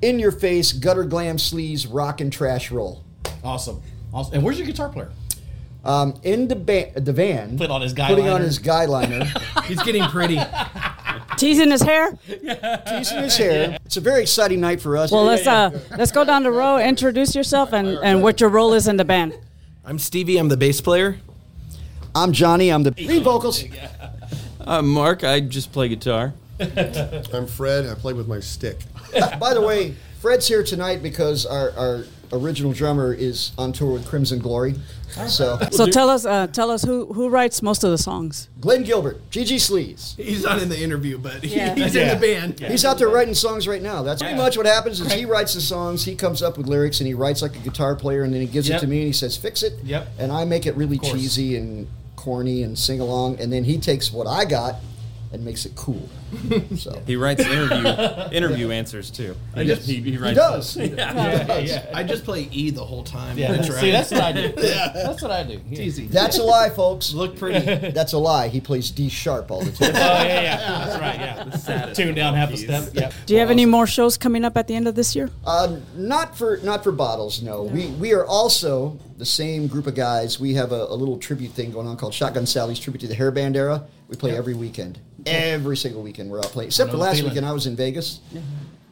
in 0.00 0.18
your 0.18 0.32
face, 0.32 0.72
gutter 0.72 1.04
glam 1.04 1.36
sleaze, 1.36 1.86
rock 1.88 2.22
and 2.22 2.32
trash 2.32 2.70
roll. 2.70 3.04
Awesome. 3.44 3.82
Awesome. 4.14 4.34
And 4.34 4.42
where's 4.42 4.56
your 4.56 4.66
guitar 4.66 4.88
player? 4.88 5.10
Um, 5.84 6.14
in 6.22 6.48
the, 6.48 6.56
ba- 6.56 6.92
the 6.98 7.12
van, 7.12 7.58
Put 7.58 7.70
on 7.70 7.82
his 7.82 7.92
guy 7.92 8.08
putting 8.08 8.28
on 8.28 8.40
his 8.40 8.58
guy 8.58 8.86
liner. 8.86 9.30
He's 9.66 9.82
getting 9.82 10.04
pretty. 10.04 10.40
Teasing 11.42 11.72
his 11.72 11.82
hair. 11.82 12.12
teasing 12.86 13.18
his 13.18 13.36
hair. 13.36 13.76
It's 13.84 13.96
a 13.96 14.00
very 14.00 14.22
exciting 14.22 14.60
night 14.60 14.80
for 14.80 14.96
us. 14.96 15.10
Well, 15.10 15.24
let's 15.24 15.44
uh, 15.44 15.76
let's 15.98 16.12
go 16.12 16.24
down 16.24 16.44
the 16.44 16.52
row. 16.52 16.78
Introduce 16.78 17.34
yourself 17.34 17.72
and, 17.72 17.98
and 17.98 18.22
what 18.22 18.40
your 18.40 18.48
role 18.48 18.74
is 18.74 18.86
in 18.86 18.96
the 18.96 19.04
band. 19.04 19.34
I'm 19.84 19.98
Stevie. 19.98 20.36
I'm 20.38 20.48
the 20.48 20.56
bass 20.56 20.80
player. 20.80 21.18
I'm 22.14 22.30
Johnny. 22.32 22.70
I'm 22.70 22.84
the 22.84 22.92
lead 22.96 23.24
vocals. 23.24 23.64
I'm 24.60 24.86
Mark. 24.86 25.24
I 25.24 25.40
just 25.40 25.72
play 25.72 25.88
guitar. 25.88 26.32
I'm 26.60 27.48
Fred. 27.48 27.86
I 27.86 27.94
play 27.94 28.12
with 28.12 28.28
my 28.28 28.38
stick. 28.38 28.78
By 29.40 29.52
the 29.52 29.62
way, 29.62 29.96
Fred's 30.20 30.46
here 30.46 30.62
tonight 30.62 31.02
because 31.02 31.44
our, 31.44 31.72
our 31.72 32.04
original 32.32 32.72
drummer 32.72 33.12
is 33.12 33.52
on 33.58 33.72
tour 33.72 33.92
with 33.92 34.06
Crimson 34.06 34.38
Glory. 34.38 34.74
So 35.28 35.58
So 35.70 35.86
tell 35.86 36.08
us, 36.08 36.24
uh, 36.24 36.46
tell 36.46 36.70
us 36.70 36.82
who 36.82 37.12
who 37.12 37.28
writes 37.28 37.60
most 37.62 37.84
of 37.84 37.90
the 37.90 37.98
songs. 37.98 38.48
Glenn 38.60 38.82
Gilbert, 38.82 39.20
Gigi 39.30 39.56
Sleaze. 39.56 40.16
He's 40.16 40.42
not 40.44 40.62
in 40.62 40.68
the 40.70 40.80
interview, 40.82 41.18
but 41.18 41.44
he- 41.44 41.56
Yeah. 41.56 41.74
he's 41.74 41.94
Yeah. 41.94 42.12
in 42.14 42.20
the 42.20 42.26
band. 42.26 42.60
He's 42.60 42.84
out 42.84 42.98
there 42.98 43.08
writing 43.08 43.34
songs 43.34 43.68
right 43.68 43.82
now. 43.82 44.02
That's 44.02 44.22
pretty 44.22 44.36
much 44.38 44.56
what 44.56 44.64
happens 44.66 45.00
is 45.00 45.12
he 45.12 45.24
writes 45.26 45.52
the 45.54 45.60
songs, 45.60 46.04
he 46.04 46.14
comes 46.14 46.42
up 46.42 46.56
with 46.56 46.66
lyrics, 46.66 47.00
and 47.00 47.06
he 47.06 47.14
writes 47.14 47.42
like 47.42 47.54
a 47.54 47.58
guitar 47.60 47.94
player, 47.94 48.22
and 48.22 48.32
then 48.32 48.40
he 48.40 48.46
gives 48.46 48.68
Yep. 48.68 48.78
it 48.78 48.80
to 48.80 48.86
me, 48.86 48.98
and 48.98 49.06
he 49.06 49.12
says, 49.12 49.36
"Fix 49.36 49.62
it." 49.62 49.74
Yep. 49.84 50.08
And 50.18 50.32
I 50.32 50.44
make 50.46 50.64
it 50.66 50.74
really 50.76 50.98
cheesy 50.98 51.56
and 51.56 51.86
corny 52.16 52.62
and 52.62 52.78
sing 52.78 53.00
along, 53.00 53.38
and 53.40 53.52
then 53.52 53.64
he 53.64 53.76
takes 53.78 54.12
what 54.12 54.26
I 54.26 54.44
got 54.46 54.76
and 55.32 55.44
makes 55.44 55.66
it 55.66 55.74
cool. 55.76 56.08
so 56.76 57.00
He 57.06 57.16
writes 57.16 57.40
interview 57.44 57.86
interview 58.32 58.70
answers 58.70 59.10
too. 59.10 59.36
He, 59.54 59.64
just- 59.66 59.86
he, 59.86 59.96
he 60.00 60.12
he 60.12 60.16
writes 60.18 60.36
does. 60.36 60.76
Yeah, 60.76 61.58
yeah. 61.58 61.90
I 61.94 62.02
just 62.02 62.24
play 62.24 62.48
E 62.50 62.70
the 62.70 62.84
whole 62.84 63.02
time. 63.04 63.36
Yeah, 63.38 63.52
That's 63.52 63.70
right. 63.70 63.80
see, 63.80 63.90
that's 63.90 64.10
what 64.10 64.20
I 64.22 64.32
do. 64.32 64.52
That's 64.56 65.22
what 65.22 65.30
I 65.30 65.42
do. 65.44 65.60
Yeah. 65.68 65.80
easy. 65.82 66.06
That's 66.06 66.38
a 66.38 66.42
lie, 66.42 66.70
folks. 66.70 67.12
Look 67.12 67.36
pretty. 67.38 67.90
That's 67.90 68.12
a 68.12 68.18
lie. 68.18 68.48
He 68.48 68.60
plays 68.60 68.90
D 68.90 69.08
sharp 69.08 69.50
all 69.50 69.62
the 69.62 69.72
time. 69.72 69.90
Oh 69.94 69.98
yeah, 69.98 70.42
yeah, 70.42 70.56
that's 70.84 71.00
right. 71.00 71.20
Yeah, 71.20 71.50
saddest 71.56 72.00
tune 72.00 72.14
down 72.14 72.34
half 72.34 72.48
a 72.48 72.52
piece. 72.52 72.64
step. 72.64 72.88
Yeah. 72.94 73.10
Do 73.26 73.34
you 73.34 73.40
have 73.40 73.50
any 73.50 73.66
more 73.66 73.86
shows 73.86 74.16
coming 74.16 74.44
up 74.44 74.56
at 74.56 74.68
the 74.68 74.74
end 74.74 74.88
of 74.88 74.94
this 74.94 75.14
year? 75.16 75.30
Uh, 75.44 75.76
not 75.94 76.36
for 76.36 76.58
not 76.58 76.82
for 76.84 76.92
bottles. 76.92 77.42
No, 77.42 77.62
we 77.64 77.86
we 77.92 78.12
are 78.12 78.24
also 78.26 78.98
the 79.18 79.24
same 79.26 79.66
group 79.66 79.86
of 79.86 79.94
guys. 79.94 80.40
We 80.40 80.54
have 80.54 80.72
a, 80.72 80.84
a 80.86 80.94
little 80.94 81.18
tribute 81.18 81.52
thing 81.52 81.70
going 81.72 81.86
on 81.86 81.96
called 81.96 82.14
Shotgun 82.14 82.46
Sally's 82.46 82.78
tribute 82.78 83.00
to 83.00 83.06
the 83.08 83.14
hair 83.14 83.30
band 83.30 83.56
era. 83.56 83.84
We 84.08 84.16
play 84.16 84.36
every 84.36 84.54
weekend, 84.54 84.98
every 85.26 85.76
single 85.76 86.02
weekend. 86.22 86.30
We're 86.30 86.38
out 86.38 86.52
playing. 86.52 86.68
Except 86.68 86.90
for 86.90 86.96
last 86.96 87.16
feeling. 87.16 87.30
weekend, 87.30 87.46
I 87.46 87.52
was 87.52 87.66
in 87.66 87.76
Vegas, 87.76 88.20
uh-huh. 88.30 88.40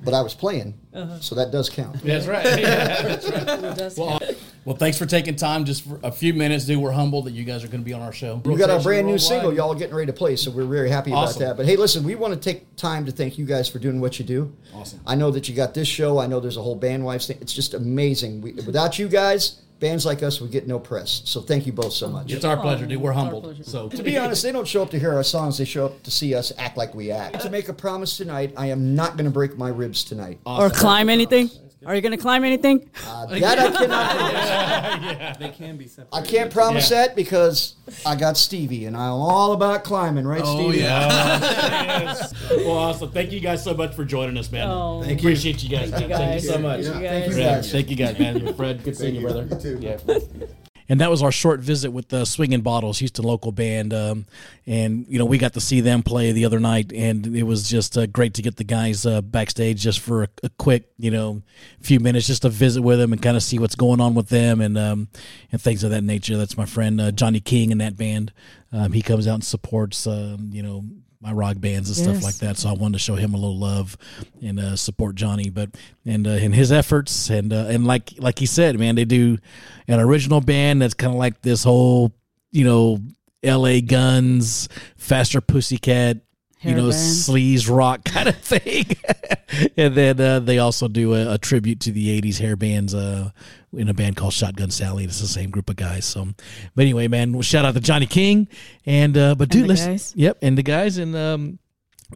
but 0.05 0.15
I 0.15 0.23
was 0.23 0.35
playing, 0.35 0.75
uh-huh. 0.95 1.21
so 1.21 1.35
that 1.37 1.51
does 1.51 1.71
count. 1.71 2.03
That's 2.05 2.27
right. 2.27 2.45
Yeah, 2.61 3.03
that's 3.75 3.99
right. 3.99 3.99
Well, 3.99 4.21
well, 4.65 4.77
thanks 4.77 4.99
for 4.99 5.07
taking 5.07 5.37
time 5.37 5.65
just 5.65 5.87
for 5.89 5.99
a 6.03 6.13
few 6.13 6.35
minutes, 6.35 6.67
dude. 6.67 6.79
We're 6.79 6.91
humbled 6.91 7.25
that 7.25 7.33
you 7.33 7.45
guys 7.45 7.65
are 7.65 7.69
going 7.69 7.81
to 7.81 7.85
be 7.85 7.95
on 7.95 8.03
our 8.03 8.13
show. 8.13 8.43
We 8.45 8.57
got 8.57 8.69
our 8.69 8.81
brand 8.81 9.07
new 9.07 9.13
Worldwide. 9.13 9.29
single, 9.29 9.55
y'all 9.55 9.75
getting 9.75 9.95
ready 9.95 10.07
to 10.07 10.13
play, 10.13 10.37
so 10.37 10.51
we're 10.51 10.65
very 10.65 10.91
happy 10.91 11.13
Awesome. 11.13 11.43
about 11.43 11.49
that. 11.49 11.57
But 11.57 11.67
hey, 11.67 11.77
listen, 11.77 12.05
we 12.05 12.15
want 12.15 12.35
to 12.35 12.41
take 12.41 12.77
time 12.77 13.07
to 13.07 13.13
thank 13.13 13.39
you 13.39 13.47
guys 13.47 13.71
for 13.71 13.79
doing 13.79 14.01
what 14.01 14.19
you 14.19 14.25
do. 14.25 14.55
Awesome. 14.75 15.01
I 15.07 15.15
know 15.15 15.31
that 15.31 15.49
you 15.49 15.55
got 15.55 15.73
this 15.73 15.89
show. 15.89 16.19
I 16.19 16.27
know 16.27 16.41
there's 16.41 16.59
a 16.59 16.63
whole 16.63 16.75
band 16.77 17.05
wives 17.05 17.27
thing. 17.27 17.39
It's 17.41 17.55
just 17.55 17.73
amazing. 17.73 18.43
We, 18.43 18.53
without 18.53 18.99
you 18.99 19.09
guys, 19.09 19.63
bands 19.81 20.07
like 20.07 20.23
us 20.23 20.41
would 20.41 20.51
get 20.51 20.69
no 20.69 20.79
press. 20.79 21.23
So 21.25 21.41
thank 21.41 21.67
you 21.67 21.73
both 21.73 21.93
so 21.93 22.07
oh, 22.07 22.11
much. 22.11 22.33
It's 22.33 22.45
our 22.45 22.57
pleasure, 22.57 22.87
dude. 22.87 23.01
We're 23.01 23.13
oh, 23.13 23.15
humbled. 23.15 23.67
So 23.67 23.89
To 23.89 24.03
be 24.03 24.17
honest, 24.17 24.43
they 24.43 24.53
don't 24.53 24.69
show 24.69 24.83
up 24.83 24.91
to 24.91 24.99
hear 24.99 25.15
our 25.15 25.25
songs. 25.25 25.59
They 25.59 25.65
show 25.65 25.87
up 25.87 26.03
to 26.05 26.11
see 26.11 26.35
us 26.35 26.53
act 26.59 26.77
like 26.77 26.95
we 26.95 27.11
act. 27.11 27.41
To 27.41 27.49
make 27.49 27.71
a 27.71 27.73
promise 27.73 28.19
tonight, 28.19 28.53
I 28.57 28.67
am 28.67 28.95
not 28.95 29.17
going 29.17 29.25
to 29.25 29.31
break 29.31 29.57
my 29.57 29.71
ribs 29.71 30.05
tonight. 30.05 30.41
Or 30.45 30.69
climb 30.69 31.09
anything? 31.09 31.51
Are 31.87 31.95
you 31.95 32.03
going 32.03 32.13
to 32.13 32.19
climb 32.19 32.45
anything? 32.45 32.91
Uh, 33.07 33.25
that 33.27 33.59
I 33.59 33.71
cannot. 33.71 34.11
promise. 34.99 35.37
They 35.39 35.49
can 35.49 35.77
be 35.79 35.87
separate. 35.87 36.15
I 36.15 36.21
can't 36.23 36.53
promise 36.53 36.91
Yeah. 36.91 37.07
that 37.07 37.17
because 37.17 37.75
I 38.05 38.17
got 38.17 38.37
Stevie, 38.37 38.85
and 38.85 38.95
I'm 38.97 39.13
all 39.13 39.53
about 39.53 39.83
climbing, 39.83 40.27
right, 40.27 40.43
Oh 40.45 40.71
Stevie? 40.71 40.85
yeah. 40.85 42.27
well, 42.51 42.71
awesome. 42.77 43.11
Thank 43.13 43.33
you 43.33 43.41
guys 43.41 43.65
so 43.65 43.73
much 43.73 43.95
for 43.95 44.05
joining 44.05 44.37
us, 44.37 44.53
man. 44.53 44.69
Oh. 44.69 45.03
Thank 45.03 45.23
you. 45.23 45.29
Appreciate 45.29 45.63
you 45.63 45.71
guys. 45.71 45.91
man. 45.91 46.09
Thank 46.11 46.43
you 46.43 46.49
so 46.49 46.59
much. 46.59 46.85
Thank 46.85 46.95
you 47.03 47.09
Thank 47.09 47.27
guys. 47.33 47.37
guys. 47.37 47.73
thank 47.73 47.91
you 47.91 47.97
guys, 47.97 48.19
man. 48.19 48.55
Fred, 48.55 48.85
good 48.85 48.97
seeing 48.97 49.15
you, 49.15 49.23
brother. 49.23 49.47
You 49.51 49.57
too. 49.59 49.79
Yeah. 49.81 50.49
And 50.91 51.01
that 51.01 51.09
was 51.09 51.23
our 51.23 51.31
short 51.31 51.61
visit 51.61 51.93
with 51.93 52.09
the 52.09 52.25
Swinging 52.25 52.63
Bottles, 52.63 52.99
Houston 52.99 53.25
local 53.25 53.53
band. 53.53 53.95
Um, 53.95 54.27
and, 54.67 55.07
you 55.09 55.21
know, 55.21 55.25
we 55.25 55.39
got 55.39 55.53
to 55.53 55.61
see 55.61 55.81
them 55.81 56.03
play 56.03 56.33
the 56.33 56.45
other 56.45 56.59
night, 56.59 56.93
and 56.93 57.25
it 57.37 57.45
was 57.45 57.69
just 57.69 57.97
uh, 57.97 58.07
great 58.07 58.35
to 58.35 58.43
get 58.43 58.57
the 58.57 58.65
guys 58.65 59.07
uh, 59.07 59.21
backstage 59.21 59.81
just 59.81 60.01
for 60.01 60.25
a, 60.25 60.29
a 60.43 60.49
quick, 60.59 60.91
you 60.99 61.13
know, 61.13 61.43
few 61.81 62.01
minutes 62.01 62.27
just 62.27 62.43
to 62.43 62.49
visit 62.49 62.83
with 62.83 62.99
them 62.99 63.13
and 63.13 63.23
kind 63.23 63.37
of 63.37 63.43
see 63.45 63.61
what's 63.61 63.77
going 63.77 64.01
on 64.01 64.15
with 64.15 64.31
them 64.31 64.61
and 64.61 64.77
um, 64.77 65.07
and 65.53 65.63
things 65.63 65.85
of 65.85 65.93
that 65.93 66.03
nature. 66.03 66.37
That's 66.37 66.57
my 66.57 66.67
friend 66.67 67.01
uh, 67.01 67.13
Johnny 67.13 67.39
King 67.39 67.71
in 67.71 67.79
that 67.79 67.97
band. 67.97 68.33
Um, 68.73 68.91
he 68.91 69.01
comes 69.01 69.29
out 69.29 69.35
and 69.35 69.45
supports, 69.45 70.09
um, 70.09 70.51
you 70.53 70.63
know, 70.65 70.85
my 71.21 71.33
rock 71.33 71.57
bands 71.61 71.89
and 71.89 71.97
stuff 71.97 72.25
like 72.25 72.37
that. 72.37 72.57
So 72.57 72.71
I 72.71 72.73
wanted 72.73 72.95
to 72.95 72.99
show 72.99 73.15
him 73.15 73.35
a 73.35 73.37
little 73.37 73.59
love 73.59 73.97
and 74.43 74.59
uh, 74.59 74.77
support 74.77 75.17
Johnny, 75.17 75.51
but 75.51 75.71
and 76.07 76.27
uh, 76.27 76.31
in 76.31 76.53
his 76.53 76.73
efforts 76.73 77.29
and 77.29 77.53
uh, 77.53 77.67
and 77.69 77.87
like 77.87 78.15
like 78.19 78.39
he 78.39 78.47
said, 78.47 78.79
man, 78.79 78.95
they 78.95 79.05
do 79.05 79.39
an 79.87 80.01
original 80.01 80.41
band 80.41 80.81
that's 80.81 80.95
kind 80.95 81.13
of 81.13 81.19
like 81.19 81.43
this 81.43 81.65
whole 81.65 82.13
you 82.51 82.65
know 82.65 83.01
L.A. 83.43 83.81
Guns, 83.81 84.69
Faster 84.97 85.41
Pussycat. 85.41 86.19
You 86.63 86.75
know, 86.75 86.83
band. 86.91 86.93
sleaze 86.95 87.75
rock 87.75 88.05
kind 88.05 88.29
of 88.29 88.37
thing, 88.37 88.85
and 89.77 89.95
then 89.95 90.21
uh, 90.21 90.41
they 90.41 90.59
also 90.59 90.89
do 90.89 91.15
a, 91.15 91.35
a 91.35 91.39
tribute 91.39 91.81
to 91.81 91.91
the 91.93 92.21
'80s 92.21 92.39
hair 92.39 92.55
bands 92.55 92.95
uh, 92.95 93.31
in 93.73 93.89
a 93.89 93.95
band 93.95 94.17
called 94.17 94.35
Shotgun 94.35 94.71
Sally. 94.71 95.05
It's 95.05 95.21
the 95.21 95.27
same 95.27 95.49
group 95.51 95.71
of 95.71 95.77
guys. 95.77 96.05
So, 96.05 96.29
but 96.75 96.83
anyway, 96.83 97.09
man, 97.09 97.33
well, 97.33 97.41
shout 97.43 97.65
out 97.65 97.75
to 97.75 97.81
Johnny 97.81 98.07
King, 98.07 98.47
and 98.85 99.17
uh, 99.17 99.35
but 99.37 99.49
dude, 99.49 99.69
let's 99.69 99.87
guys. 99.87 100.13
yep, 100.15 100.37
and 100.43 100.59
the 100.59 100.63
guys, 100.63 100.99
and 100.99 101.17
um, 101.17 101.59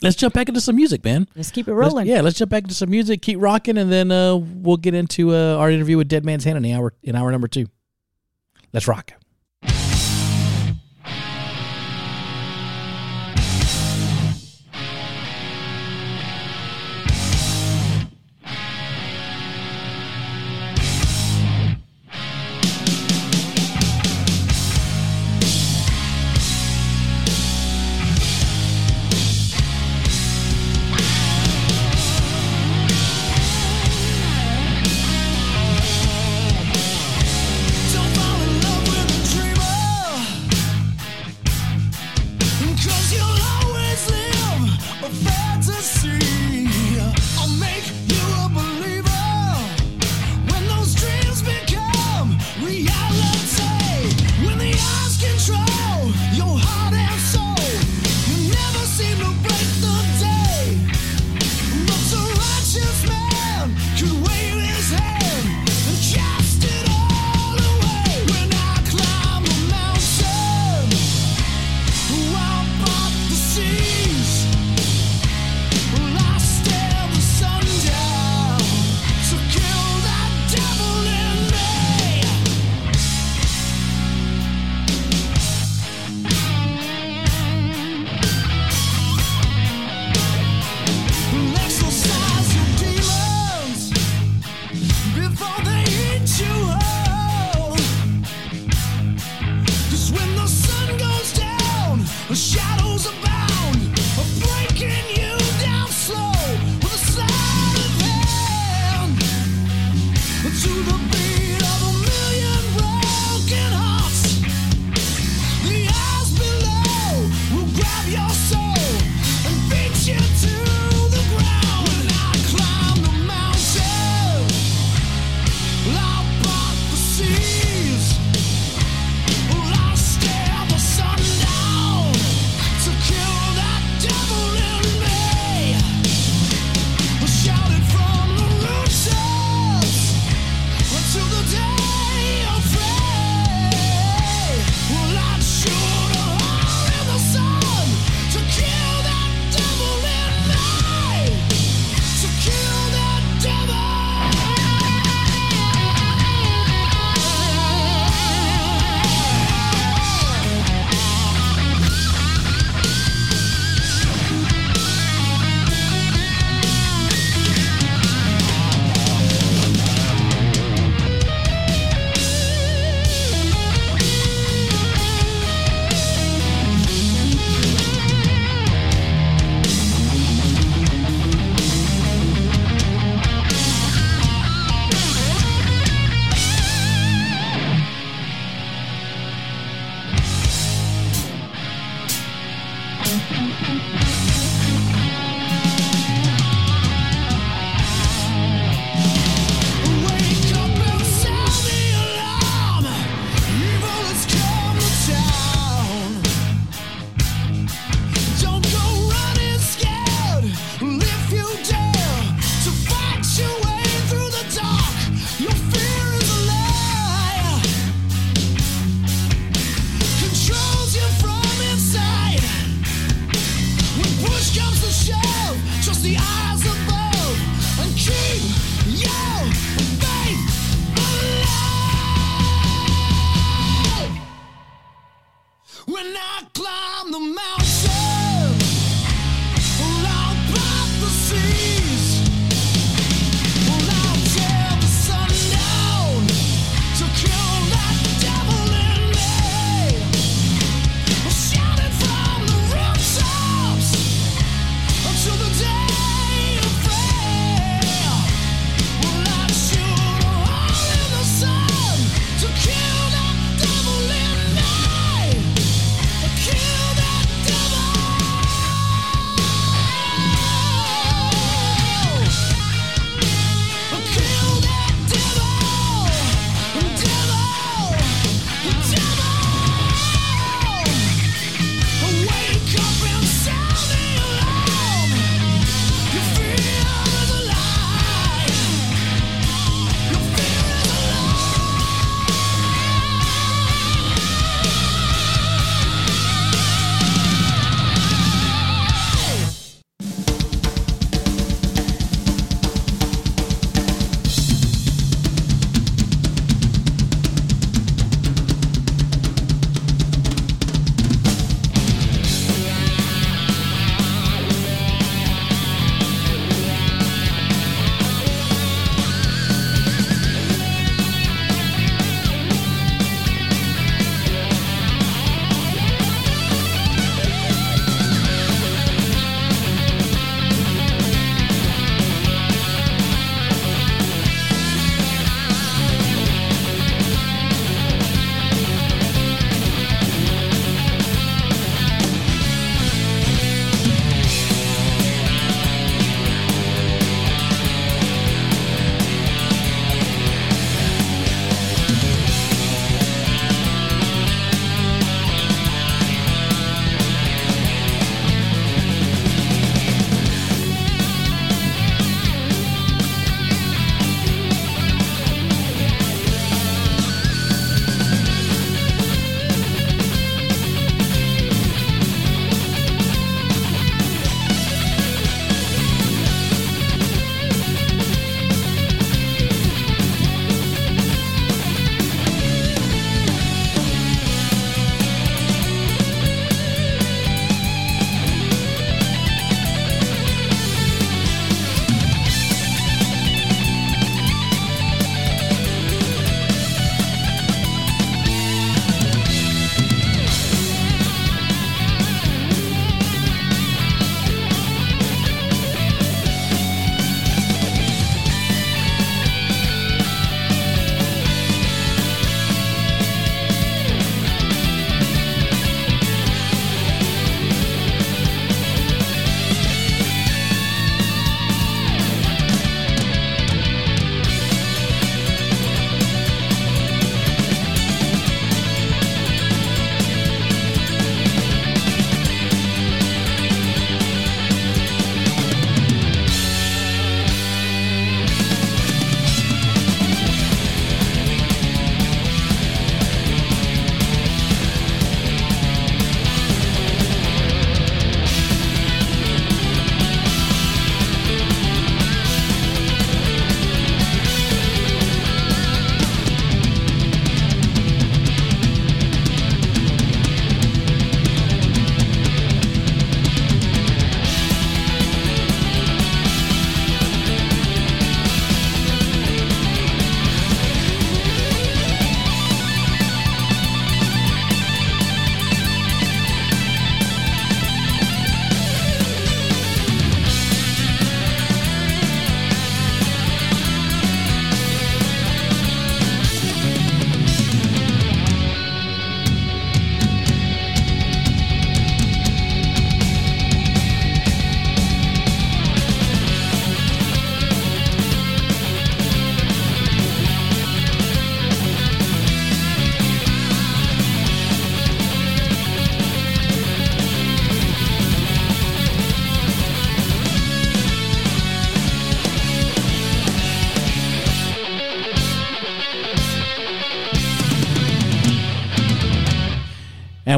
let's 0.03 0.15
jump 0.17 0.35
back 0.35 0.49
into 0.49 0.61
some 0.61 0.77
music, 0.77 1.03
man. 1.05 1.27
Let's 1.35 1.51
keep 1.51 1.67
it 1.67 1.75
Let's- 1.75 1.89
rolling. 1.93 2.07
yeah, 2.07 2.21
let's 2.21 2.37
jump 2.37 2.51
back 2.51 2.65
into 2.65 2.75
some 2.75 2.91
music, 2.91 3.23
keep 3.23 3.41
rocking, 3.41 3.79
and 3.79 3.91
then 3.91 4.11
uh, 4.13 4.37
we'll 4.37 4.77
get 4.77 4.93
into 4.93 5.35
uh, 5.35 5.57
our 5.57 5.71
interview 5.71 5.97
with 5.97 6.09
Dead 6.09 6.23
Man's 6.25 6.45
Hand 6.45 6.59
in 6.63 6.71
hour 6.71 6.93
in 7.03 7.17
hour 7.17 7.33
number 7.33 7.49
two. 7.49 7.67
Let's 8.75 8.87
rock. 8.89 9.13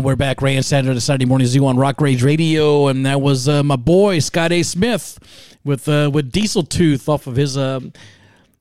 We're 0.06 0.14
back, 0.14 0.40
Ray 0.40 0.54
and 0.54 0.64
the 0.64 1.00
Saturday 1.00 1.24
Morning 1.24 1.48
Zoo 1.48 1.66
on 1.66 1.76
Rock 1.76 2.00
Rage 2.00 2.22
Radio, 2.22 2.86
and 2.86 3.04
that 3.06 3.20
was 3.20 3.48
uh, 3.48 3.64
my 3.64 3.74
boy 3.74 4.20
Scott 4.20 4.52
A. 4.52 4.62
Smith 4.62 5.18
with 5.64 5.88
uh, 5.88 6.08
with 6.14 6.30
Diesel 6.30 6.62
Tooth 6.62 7.08
off 7.08 7.26
of 7.26 7.34
his 7.34 7.58
um, 7.58 7.92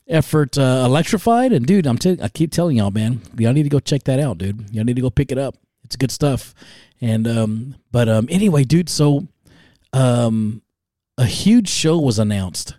effort 0.08 0.58
uh, 0.58 0.82
Electrified. 0.84 1.52
And 1.52 1.64
dude, 1.64 1.86
I'm 1.86 1.98
t- 1.98 2.18
I 2.20 2.26
keep 2.30 2.50
telling 2.50 2.78
y'all, 2.78 2.90
man, 2.90 3.22
y'all 3.38 3.52
need 3.52 3.62
to 3.62 3.68
go 3.68 3.78
check 3.78 4.02
that 4.04 4.18
out, 4.18 4.38
dude. 4.38 4.74
Y'all 4.74 4.82
need 4.82 4.96
to 4.96 5.02
go 5.02 5.08
pick 5.08 5.30
it 5.30 5.38
up. 5.38 5.54
It's 5.84 5.94
good 5.94 6.10
stuff. 6.10 6.52
And 7.00 7.28
um, 7.28 7.76
but 7.92 8.08
um, 8.08 8.26
anyway, 8.28 8.64
dude, 8.64 8.88
so 8.88 9.28
um, 9.92 10.62
a 11.16 11.26
huge 11.26 11.68
show 11.68 11.96
was 11.96 12.18
announced 12.18 12.74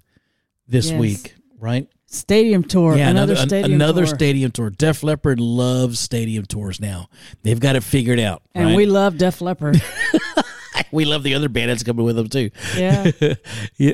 this 0.67 0.89
Yes. 0.89 0.99
week, 0.99 1.35
right? 1.57 1.87
Stadium 2.09 2.63
tour. 2.63 2.95
Yeah, 2.95 3.09
another, 3.09 3.33
another 3.33 3.47
stadium 3.47 3.73
another 3.73 4.05
tour. 4.05 4.15
stadium 4.15 4.51
tour. 4.51 4.69
Def 4.69 5.03
Leppard 5.03 5.41
loves 5.41 5.99
stadium 5.99 6.45
tours 6.45 6.79
now. 6.79 7.09
They've 7.43 7.59
got 7.59 7.75
it 7.75 7.83
figured 7.83 8.19
out. 8.19 8.43
And 8.55 8.67
right? 8.67 8.77
we 8.77 8.85
love 8.85 9.17
Def 9.17 9.41
Leppard. 9.41 9.81
we 10.91 11.03
love 11.03 11.23
the 11.23 11.35
other 11.35 11.49
band 11.49 11.69
that's 11.69 11.83
coming 11.83 12.05
with 12.05 12.15
them 12.15 12.29
too. 12.29 12.49
Yeah. 12.77 13.11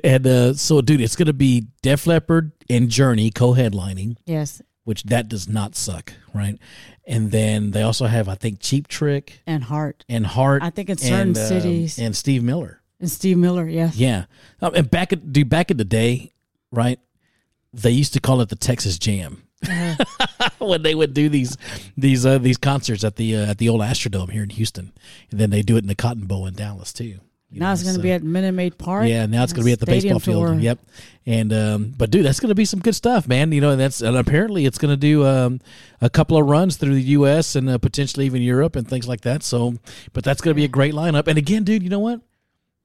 And 0.04 0.28
uh, 0.28 0.54
so, 0.54 0.82
dude, 0.82 1.02
it's 1.02 1.16
gonna 1.16 1.34
be 1.34 1.66
Def 1.82 2.06
Leppard 2.06 2.52
and 2.70 2.88
Journey 2.88 3.32
co-headlining, 3.32 4.18
yes. 4.28 4.62
which 4.84 5.04
that 5.06 5.28
does 5.28 5.50
not 5.50 5.76
suck, 5.76 6.14
right? 6.36 6.60
And 7.08 7.32
then 7.32 7.72
they 7.72 7.82
also 7.82 8.06
have, 8.06 8.30
I 8.30 8.36
think, 8.36 8.60
Cheap 8.60 8.88
Trick 8.88 9.42
And 9.48 9.64
Heart. 9.64 10.06
and 10.08 10.26
Heart. 10.26 10.62
I 10.62 10.70
think 10.70 10.90
in 10.90 10.98
certain 10.98 11.30
and, 11.30 11.38
um, 11.38 11.46
cities. 11.48 11.98
and 11.98 12.16
Steve 12.16 12.44
Miller. 12.44 12.82
And 13.00 13.10
Steve 13.10 13.38
Miller, 13.38 13.68
yes. 13.68 13.96
Yeah, 13.98 14.26
um, 14.62 14.74
and 14.76 14.90
back 14.90 15.12
at 15.12 15.34
dude, 15.34 15.50
back 15.50 15.72
in 15.72 15.78
the 15.78 15.84
day, 15.84 16.32
right? 16.72 17.00
They 17.74 17.92
used 17.92 18.14
to 18.14 18.20
call 18.20 18.42
it 18.42 18.50
the 18.50 18.56
Texas 18.56 19.00
Jam 19.00 19.44
Uh-huh. 19.68 20.50
when 20.60 20.84
they 20.84 20.94
would 20.96 21.14
do 21.14 21.30
these 21.30 21.58
these 21.98 22.26
uh, 22.26 22.38
these 22.38 22.58
concerts 22.58 23.04
at 23.04 23.16
the 23.16 23.36
uh, 23.36 23.52
at 23.52 23.58
the 23.58 23.70
old 23.70 23.82
Astrodome 23.82 24.32
here 24.32 24.44
in 24.44 24.50
Houston, 24.50 24.92
and 25.32 25.40
then 25.40 25.50
they 25.50 25.62
do 25.62 25.76
it 25.76 25.80
in 25.84 25.88
the 25.88 25.96
Cotton 25.96 26.26
Bowl 26.26 26.46
in 26.46 26.54
Dallas 26.54 26.92
too. 26.94 27.06
you 27.06 27.20
Now 27.52 27.68
know, 27.68 27.74
it's 27.74 27.84
going 27.84 27.94
to 27.96 28.00
so- 28.00 28.04
be 28.04 28.12
at 28.12 28.24
Minute 28.24 28.52
Maid 28.54 28.78
Park. 28.78 29.08
yeah, 29.08 29.26
now 29.26 29.44
it's 29.44 29.54
going 29.54 29.64
to 29.64 29.66
be 29.66 29.72
at 29.72 29.80
the 29.80 29.86
baseball 29.86 30.20
field. 30.20 30.48
tour. 30.48 30.60
Yep. 30.60 30.80
And 31.26 31.54
um, 31.54 31.94
but 31.98 32.12
dude, 32.12 32.26
that's 32.26 32.40
going 32.42 32.50
to 32.50 32.56
be 32.56 32.66
some 32.66 32.82
good 32.82 32.94
stuff, 32.96 33.28
man. 33.28 33.52
You 33.54 33.62
know, 33.62 33.70
and 33.72 33.80
that's 33.80 34.02
and 34.02 34.18
apparently 34.18 34.66
it's 34.66 34.78
going 34.78 34.92
to 34.92 34.98
do 34.98 35.26
um, 35.26 35.62
a 36.02 36.10
couple 36.10 36.38
of 36.38 36.46
runs 36.46 36.76
through 36.76 36.96
the 36.96 37.02
U.S. 37.18 37.56
and 37.56 37.70
uh, 37.70 37.78
potentially 37.78 38.26
even 38.26 38.42
Europe 38.42 38.76
and 38.76 38.86
things 38.88 39.08
like 39.08 39.22
that. 39.22 39.44
So, 39.44 39.76
but 40.12 40.24
that's 40.26 40.42
going 40.42 40.54
to 40.54 40.60
be 40.60 40.66
a 40.66 40.70
great 40.70 40.94
lineup. 40.94 41.28
And 41.28 41.38
again, 41.38 41.64
dude, 41.64 41.82
you 41.84 41.90
know 41.90 42.00
what? 42.00 42.20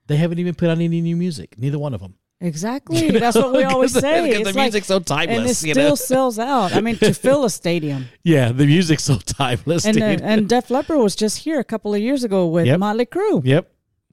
They 0.07 0.17
haven't 0.17 0.39
even 0.39 0.55
put 0.55 0.69
out 0.71 0.79
any 0.79 1.01
new 1.03 1.17
music. 1.17 1.59
Neither 1.59 1.79
one 1.79 1.93
of 1.93 2.01
them. 2.01 2.15
Exactly. 2.41 3.05
You 3.07 3.13
know, 3.13 3.19
That's 3.19 3.37
what 3.37 3.53
we 3.53 3.65
always 3.65 3.93
say. 3.93 4.29
because 4.31 4.39
the 4.39 4.45
like- 4.53 4.55
music's 4.55 4.87
so 4.87 5.01
timeless, 5.01 5.39
And 5.39 5.47
it 5.51 5.55
still 5.75 5.89
know? 5.91 5.95
sells 5.97 6.39
out. 6.39 6.73
I 6.75 6.81
mean, 6.81 6.97
to 6.99 7.13
fill 7.27 7.45
a 7.45 7.51
stadium. 7.51 8.07
Yeah, 8.23 8.53
the 8.53 8.65
music's 8.67 9.03
so 9.05 9.17
timeless, 9.17 9.85
And 9.85 10.01
uh, 10.01 10.11
dude. 10.11 10.21
and 10.23 10.49
Def 10.53 10.71
Leppard 10.71 10.99
was 10.99 11.17
just 11.17 11.39
here 11.39 11.59
a 11.59 11.65
couple 11.65 11.95
of 11.95 12.01
years 12.01 12.23
ago 12.25 12.47
with 12.47 12.67
Yep. 12.67 12.79
Motley 12.79 13.07
Crue. 13.07 13.43
Yep. 13.45 13.71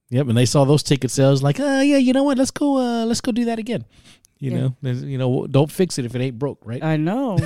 Yep. 0.09 0.27
And 0.27 0.37
they 0.37 0.45
saw 0.45 0.65
those 0.65 0.81
ticket 0.83 1.11
sales, 1.11 1.43
like, 1.43 1.59
oh 1.59 1.81
yeah, 1.81 1.97
you 1.97 2.13
know 2.13 2.23
what? 2.23 2.37
Let's 2.37 2.51
go. 2.51 2.77
Uh, 2.77 3.05
let's 3.05 3.21
go 3.21 3.31
do 3.31 3.45
that 3.45 3.59
again. 3.59 3.85
You 4.39 4.51
Yeah. 4.51 4.57
know, 4.81 4.91
you 4.91 5.17
know, 5.17 5.47
don't 5.47 5.71
fix 5.71 5.97
it 5.97 6.05
if 6.05 6.13
it 6.13 6.21
ain't 6.21 6.37
broke, 6.37 6.59
right? 6.65 6.83
I 6.83 6.97
know. 6.97 7.37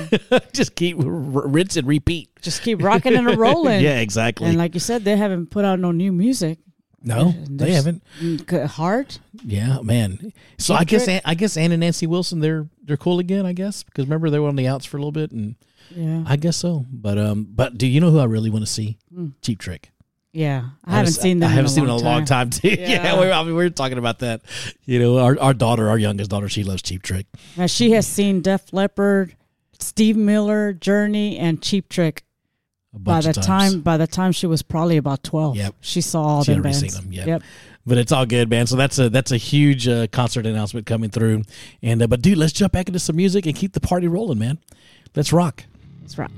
Just 0.52 0.74
keep 0.74 0.98
r- 0.98 1.04
rinse 1.06 1.76
and 1.76 1.86
repeat. 1.86 2.30
Just 2.42 2.62
keep 2.62 2.82
rocking 2.82 3.14
and 3.16 3.36
rolling. 3.38 3.80
yeah, 3.80 4.00
exactly. 4.00 4.48
And 4.48 4.58
like 4.58 4.74
you 4.74 4.80
said, 4.80 5.04
they 5.04 5.16
haven't 5.16 5.50
put 5.50 5.64
out 5.64 5.78
no 5.78 5.92
new 5.92 6.10
music. 6.12 6.58
No, 7.02 7.34
they 7.48 7.72
haven't. 7.72 8.02
Mm, 8.20 8.66
Heart. 8.66 9.18
Yeah, 9.44 9.80
man. 9.82 10.32
So 10.58 10.74
I 10.74 10.84
guess. 10.84 11.08
I 11.24 11.34
guess 11.34 11.56
Ann 11.56 11.72
and 11.72 11.80
Nancy 11.80 12.06
Wilson 12.06 12.40
they're 12.40 12.68
they're 12.82 12.96
cool 12.96 13.18
again. 13.18 13.46
I 13.46 13.52
guess 13.52 13.82
because 13.82 14.04
remember 14.06 14.30
they 14.30 14.38
were 14.38 14.48
on 14.48 14.56
the 14.56 14.68
outs 14.68 14.84
for 14.84 14.96
a 14.96 15.00
little 15.00 15.12
bit, 15.12 15.30
and 15.32 15.56
Yeah. 15.94 16.24
I 16.26 16.36
guess 16.36 16.56
so. 16.56 16.84
But 16.92 17.18
um, 17.18 17.46
but 17.50 17.78
do 17.78 17.86
you 17.86 18.00
know 18.00 18.10
who 18.10 18.18
I 18.18 18.24
really 18.24 18.50
want 18.50 18.64
to 18.66 18.70
see? 18.70 18.98
Cheap 19.42 19.58
Trick. 19.60 19.90
Yeah. 20.32 20.62
I 20.84 20.92
haven't 20.92 21.08
s- 21.14 21.20
seen 21.20 21.40
them. 21.40 21.48
I 21.48 21.52
haven't 21.52 21.64
in 21.70 21.74
seen 21.74 21.84
them 21.86 21.96
in 21.96 22.00
a 22.02 22.04
long 22.08 22.24
time 22.24 22.50
too. 22.50 22.68
Yeah, 22.68 23.02
Yeah. 23.02 23.18
we're, 23.18 23.32
I 23.32 23.42
mean, 23.42 23.54
we're 23.56 23.68
talking 23.70 23.98
about 23.98 24.20
that. 24.20 24.42
You 24.84 24.98
know, 25.00 25.18
our 25.18 25.36
our 25.40 25.54
daughter, 25.54 25.88
our 25.88 25.98
youngest 25.98 26.30
daughter, 26.30 26.48
she 26.48 26.62
loves 26.64 26.82
Cheap 26.82 27.02
Trick. 27.02 27.26
Now, 27.56 27.66
she 27.66 27.90
has 27.92 28.06
seen 28.06 28.40
Def 28.42 28.72
Leppard, 28.72 29.34
Steve 29.78 30.16
Miller, 30.16 30.72
Journey, 30.72 31.36
and 31.38 31.60
Cheap 31.62 31.88
Trick. 31.88 32.24
A 32.94 32.98
By 32.98 33.20
the 33.20 33.28
of 33.30 33.34
times. 33.36 33.46
time, 33.46 33.80
by 33.82 33.96
the 33.96 34.06
time 34.06 34.32
she 34.32 34.46
was 34.46 34.62
probably 34.62 34.96
about 34.96 35.22
twelve, 35.22 35.56
Yep. 35.56 35.74
she 35.80 36.00
saw 36.00 36.22
all 36.22 36.44
She 36.44 36.54
the 36.54 36.60
bands. 36.60 36.80
seen 36.80 36.90
them, 36.90 37.12
yeah. 37.12 37.24
Yep. 37.26 37.42
But 37.86 37.98
it's 37.98 38.10
all 38.12 38.26
good, 38.26 38.50
man. 38.50 38.66
So 38.66 38.76
that's 38.76 38.98
a 38.98 39.08
that's 39.08 39.30
a 39.32 39.36
huge 39.36 39.86
uh, 39.88 40.06
concert 40.08 40.44
announcement 40.44 40.86
coming 40.86 41.08
through. 41.10 41.44
And 41.82 42.02
uh, 42.02 42.08
but 42.08 42.20
dude, 42.20 42.36
let's 42.36 42.52
jump 42.52 42.72
back 42.72 42.88
into 42.88 42.98
some 42.98 43.14
music 43.16 43.46
and 43.46 43.54
keep 43.54 43.72
the 43.74 43.80
party 43.80 44.08
rolling, 44.08 44.38
man. 44.38 44.58
Let's 45.14 45.32
rock. 45.32 45.64
Let's 46.02 46.18
rock. 46.18 46.32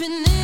Slowly 0.00 0.39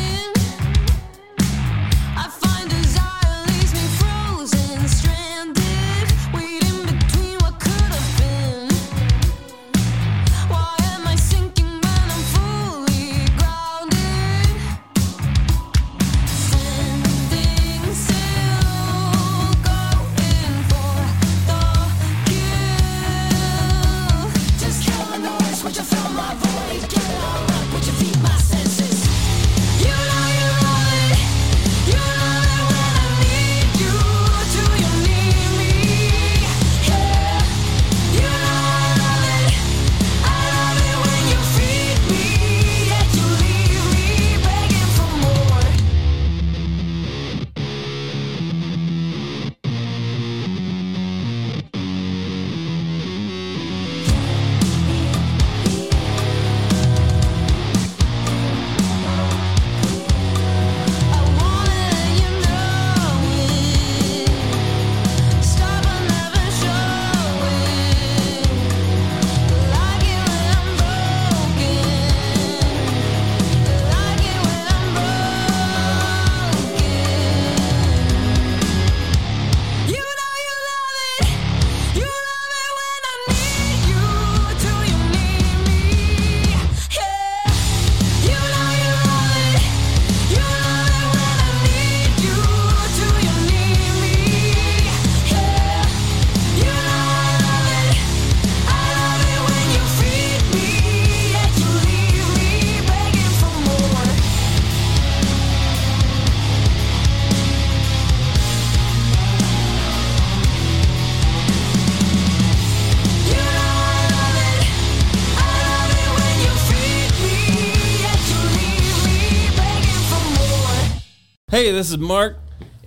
Hey, 121.67 121.73
this 121.73 121.91
is 121.91 121.97
Mark. 121.97 122.37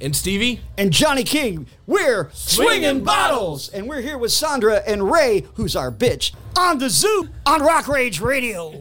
And 0.01 0.16
Stevie? 0.16 0.62
and 0.78 0.91
Johnny 0.91 1.22
King. 1.22 1.66
We're 1.87 2.31
swinging 2.33 3.05
bottles, 3.05 3.68
and 3.68 3.87
we're 3.87 4.01
here 4.01 4.16
with 4.16 4.33
Sandra 4.33 4.76
and 4.87 5.12
Ray, 5.12 5.45
who's 5.57 5.76
our 5.76 5.93
bitch, 5.93 6.33
on 6.57 6.78
the 6.78 6.89
Zoo 6.89 7.28
on 7.45 7.61
Rock 7.61 7.89
Rage 7.89 8.22
Radio. 8.22 8.81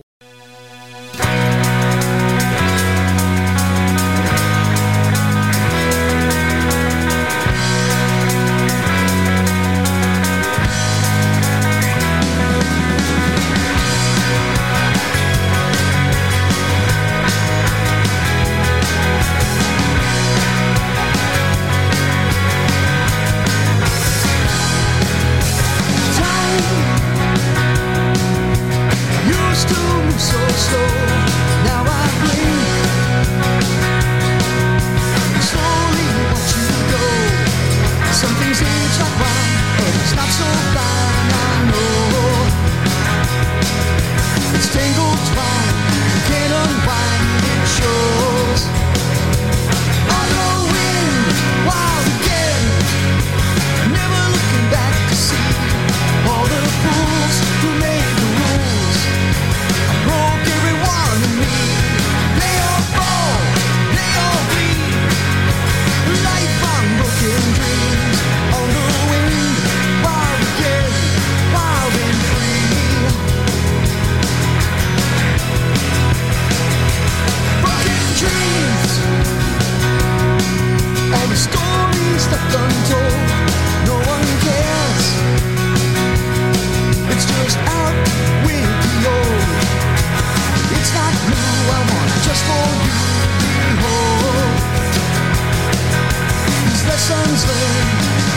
Lessons 97.09 97.47
learned, 97.47 97.89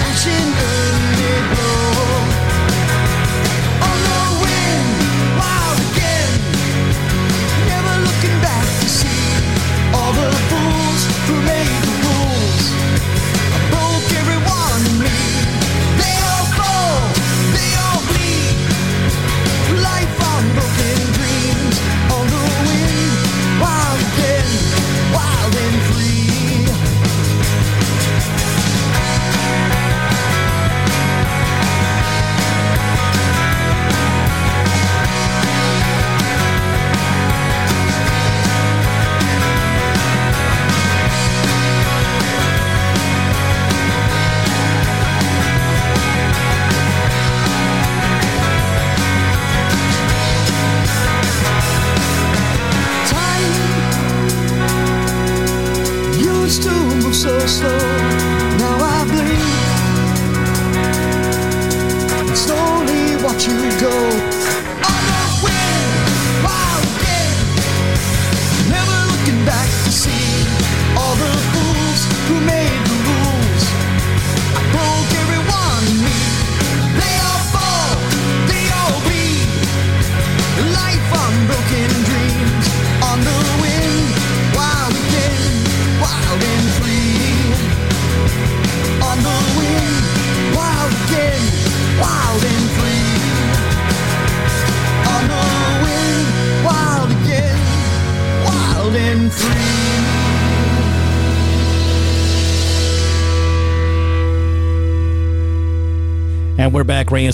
action 0.08 0.46
early 0.70 1.34
glow. 1.52 2.22
On 2.22 2.31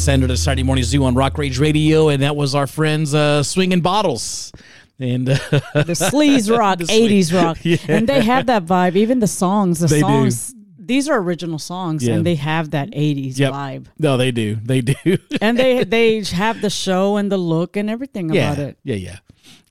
we're 0.09 0.15
back, 0.15 0.21
Ray 0.21 0.23
and 0.23 0.23
Sandra, 0.23 0.29
the 0.29 0.37
Saturday 0.37 0.63
Morning 0.63 0.85
Zoo 0.85 1.05
on 1.05 1.15
Rock 1.15 1.39
Rage 1.39 1.59
Radio, 1.59 2.09
and 2.09 2.23
that 2.23 2.35
was 2.37 2.55
our 2.55 2.67
friends 2.67 3.15
uh, 3.15 3.43
Swinging 3.43 3.81
Bottles. 3.81 4.53
And 4.99 5.29
uh, 5.29 5.35
the 5.75 5.95
sleaze 5.95 6.51
rock, 6.57 6.79
The 6.79 6.85
80s 6.85 7.33
rock. 7.35 7.59
Yeah. 7.65 7.77
And 7.89 8.09
they 8.09 8.23
have 8.23 8.47
that 8.47 8.65
vibe. 8.67 8.97
Even 8.97 9.21
the 9.21 9.27
songs, 9.27 9.79
the 9.81 9.87
They 9.87 9.97
do. 10.01 10.03
songs, 10.03 10.55
these 10.79 11.09
are 11.09 11.19
original 11.19 11.59
songs 11.59 12.07
Yeah. 12.07 12.15
and 12.15 12.27
they 12.27 12.35
have 12.37 12.71
that 12.71 12.91
80s 12.91 13.39
Yep. 13.39 13.53
vibe. 13.53 13.87
no, 13.99 14.17
they 14.17 14.31
do, 14.33 14.57
they 14.57 14.81
do. 14.81 15.19
And 15.41 15.59
they 15.59 15.85
they 15.97 16.23
have 16.23 16.61
the 16.63 16.71
show 16.71 17.17
and 17.17 17.31
the 17.31 17.37
look 17.39 17.77
and 17.77 17.89
everything 17.91 18.33
yeah, 18.33 18.53
about 18.53 18.65
it. 18.65 18.79
yeah, 18.85 18.97
yeah. 18.97 19.19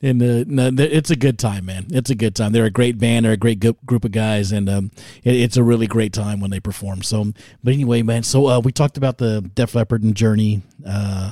And 0.02 0.22
uh, 0.22 0.43
no, 0.48 0.70
it's 0.84 1.10
a 1.10 1.16
good 1.16 1.39
time, 1.39 1.66
man. 1.66 1.88
It's 1.89 2.10
a 2.12 2.16
good 2.16 2.36
time. 2.36 2.52
They're 2.52 2.66
a 2.66 2.70
great 2.70 3.00
band. 3.00 3.26
They're 3.26 3.34
a 3.34 3.38
great 3.38 3.60
group 3.86 4.06
of 4.06 4.12
guys, 4.12 4.52
and 4.52 4.70
um, 4.70 4.91
it, 5.24 5.36
it's 5.36 5.58
a 5.58 5.64
really 5.64 5.88
great 5.88 6.14
time 6.14 6.39
when 6.39 6.52
they 6.52 6.60
perform. 6.60 7.02
So, 7.02 7.34
but 7.64 7.74
anyway, 7.74 8.04
man. 8.04 8.22
So 8.24 8.48
uh, 8.48 8.60
we 8.60 8.72
talked 8.72 8.98
about 8.98 9.18
the 9.18 9.41
Def 9.56 9.74
Leppard 9.74 10.04
and 10.04 10.16
Journey 10.16 10.62
uh, 10.86 11.32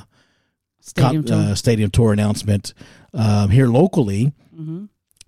Stadium 0.80 1.22
con- 1.24 1.38
tour. 1.42 1.50
uh, 1.52 1.54
stadium 1.54 1.90
tour 1.90 2.12
announcement 2.12 2.74
um, 3.14 3.50
here 3.50 3.68
locally. 3.68 4.32
Mm-hmm. 4.54 4.86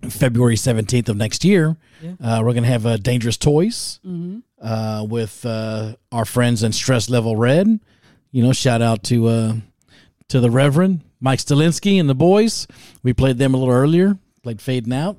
February 0.09 0.55
seventeenth 0.55 1.09
of 1.09 1.17
next 1.17 1.43
year, 1.43 1.75
uh, 2.23 2.41
we're 2.43 2.53
gonna 2.53 2.67
have 2.67 2.85
uh, 2.85 2.95
Dangerous 2.97 3.35
Toys 3.37 3.99
Mm-hmm. 4.05 4.39
uh, 4.65 5.03
with 5.03 5.45
uh, 5.45 5.95
our 6.11 6.23
friends 6.25 6.63
in 6.63 6.71
Stress 6.71 7.09
Level 7.09 7.35
Red. 7.35 7.79
You 8.31 8.43
know, 8.43 8.53
shout 8.53 8.81
out 8.81 9.03
to 9.05 9.27
uh, 9.27 9.53
to 10.29 10.39
the 10.39 10.49
Reverend 10.49 11.01
Mike 11.21 11.39
Stalinsky 11.39 11.99
and 11.99 12.09
the 12.09 12.15
boys. 12.15 12.67
We 13.03 13.13
played 13.13 13.37
them 13.37 13.53
a 13.53 13.57
little 13.57 13.73
earlier, 13.73 14.17
played 14.43 14.61
Fading 14.61 14.93
Out, 14.93 15.17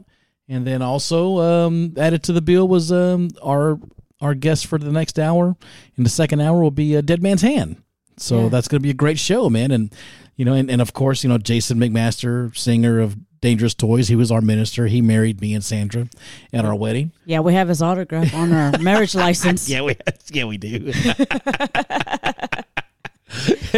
and 0.49 0.67
then 0.67 0.83
also 0.83 1.39
um, 1.41 1.95
added 1.97 2.23
to 2.25 2.33
the 2.33 2.41
bill 2.43 2.67
was 2.69 2.91
um, 2.91 3.29
our 3.43 3.79
our 4.21 4.35
guest 4.35 4.67
for 4.67 4.79
the 4.79 4.93
next 4.93 5.19
hour. 5.19 5.57
In 5.97 6.05
the 6.05 6.11
second 6.11 6.41
hour 6.41 6.61
will 6.61 6.71
be 6.71 6.97
uh, 6.97 7.01
Dead 7.01 7.23
Man's 7.23 7.43
Hand. 7.43 7.83
So 8.19 8.43
Yeah. 8.43 8.49
that's 8.51 8.69
going 8.69 8.81
to 8.81 8.83
be 8.83 8.91
a 8.91 8.95
great 8.95 9.19
show, 9.19 9.49
man. 9.49 9.71
And 9.71 9.95
you 10.37 10.45
know, 10.45 10.53
and, 10.55 10.71
and 10.71 10.81
of 10.83 10.93
course, 10.93 11.23
you 11.25 11.29
know, 11.31 11.39
Jason 11.39 11.79
McMaster, 11.79 12.55
singer 12.57 12.99
of 13.01 13.17
Dangerous 13.41 13.75
Toys, 13.75 14.09
he 14.09 14.17
was 14.17 14.31
our 14.31 14.41
minister. 14.43 14.87
He 14.87 15.01
married 15.01 15.41
me 15.41 15.55
and 15.55 15.65
Sandra 15.65 16.09
at 16.53 16.65
our 16.67 16.75
wedding. 16.75 17.13
Yeah, 17.25 17.41
we 17.41 17.55
have 17.55 17.69
his 17.69 17.81
autograph 17.83 18.35
on 18.35 18.53
our 18.53 18.79
marriage 18.79 19.15
license. 19.27 19.69
Yeah, 19.69 19.83
we 19.83 19.97
yeah 20.33 20.45
we 20.45 20.59
do. 20.59 20.93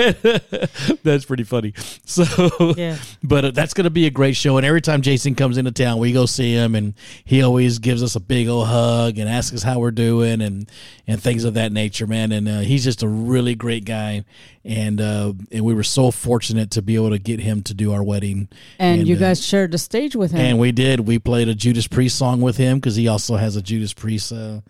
That's 1.02 1.24
pretty 1.24 1.44
funny. 1.44 1.74
So, 2.04 2.74
Yeah. 2.76 2.96
but 3.22 3.44
uh, 3.44 3.50
that's 3.50 3.74
going 3.74 3.84
to 3.84 3.90
be 3.90 4.06
a 4.06 4.10
great 4.10 4.34
show. 4.34 4.56
And 4.56 4.64
every 4.64 4.80
time 4.80 5.02
Jason 5.02 5.34
comes 5.34 5.58
into 5.58 5.72
town, 5.72 5.98
we 5.98 6.12
go 6.12 6.26
see 6.26 6.52
him, 6.52 6.74
and 6.74 6.94
he 7.24 7.42
always 7.42 7.78
gives 7.78 8.02
us 8.02 8.16
a 8.16 8.20
big 8.20 8.48
old 8.48 8.68
hug 8.68 9.18
and 9.18 9.28
asks 9.28 9.54
us 9.54 9.62
how 9.62 9.78
we're 9.78 9.90
doing 9.90 10.40
and 10.40 10.70
and 11.06 11.22
things 11.22 11.44
of 11.44 11.54
that 11.54 11.72
nature, 11.72 12.06
man. 12.06 12.32
And 12.32 12.48
uh, 12.48 12.60
he's 12.60 12.84
just 12.84 13.02
a 13.02 13.08
really 13.08 13.54
great 13.54 13.84
guy, 13.84 14.24
and 14.64 15.00
uh, 15.00 15.32
and 15.50 15.64
we 15.64 15.74
were 15.74 15.82
so 15.82 16.10
fortunate 16.10 16.70
to 16.72 16.82
be 16.82 16.94
able 16.94 17.10
to 17.10 17.18
get 17.18 17.40
him 17.40 17.62
to 17.64 17.74
do 17.74 17.92
our 17.92 18.02
wedding. 18.02 18.48
And, 18.78 19.06
you 19.06 19.16
uh, 19.16 19.20
guys 19.20 19.44
shared 19.44 19.72
the 19.72 19.78
stage 19.78 20.16
with 20.16 20.32
him. 20.32 20.40
and 20.40 20.58
we 20.58 20.72
did. 20.72 21.00
We 21.00 21.18
played 21.18 21.48
a 21.48 21.54
Judas 21.54 21.86
Priest 21.86 22.16
song 22.16 22.40
with 22.40 22.56
him 22.56 22.78
because 22.78 22.96
he 22.96 23.08
also 23.08 23.36
has 23.36 23.56
a 23.56 23.62
Judas 23.62 23.92
Priest 23.92 24.32
uh, 24.32 24.60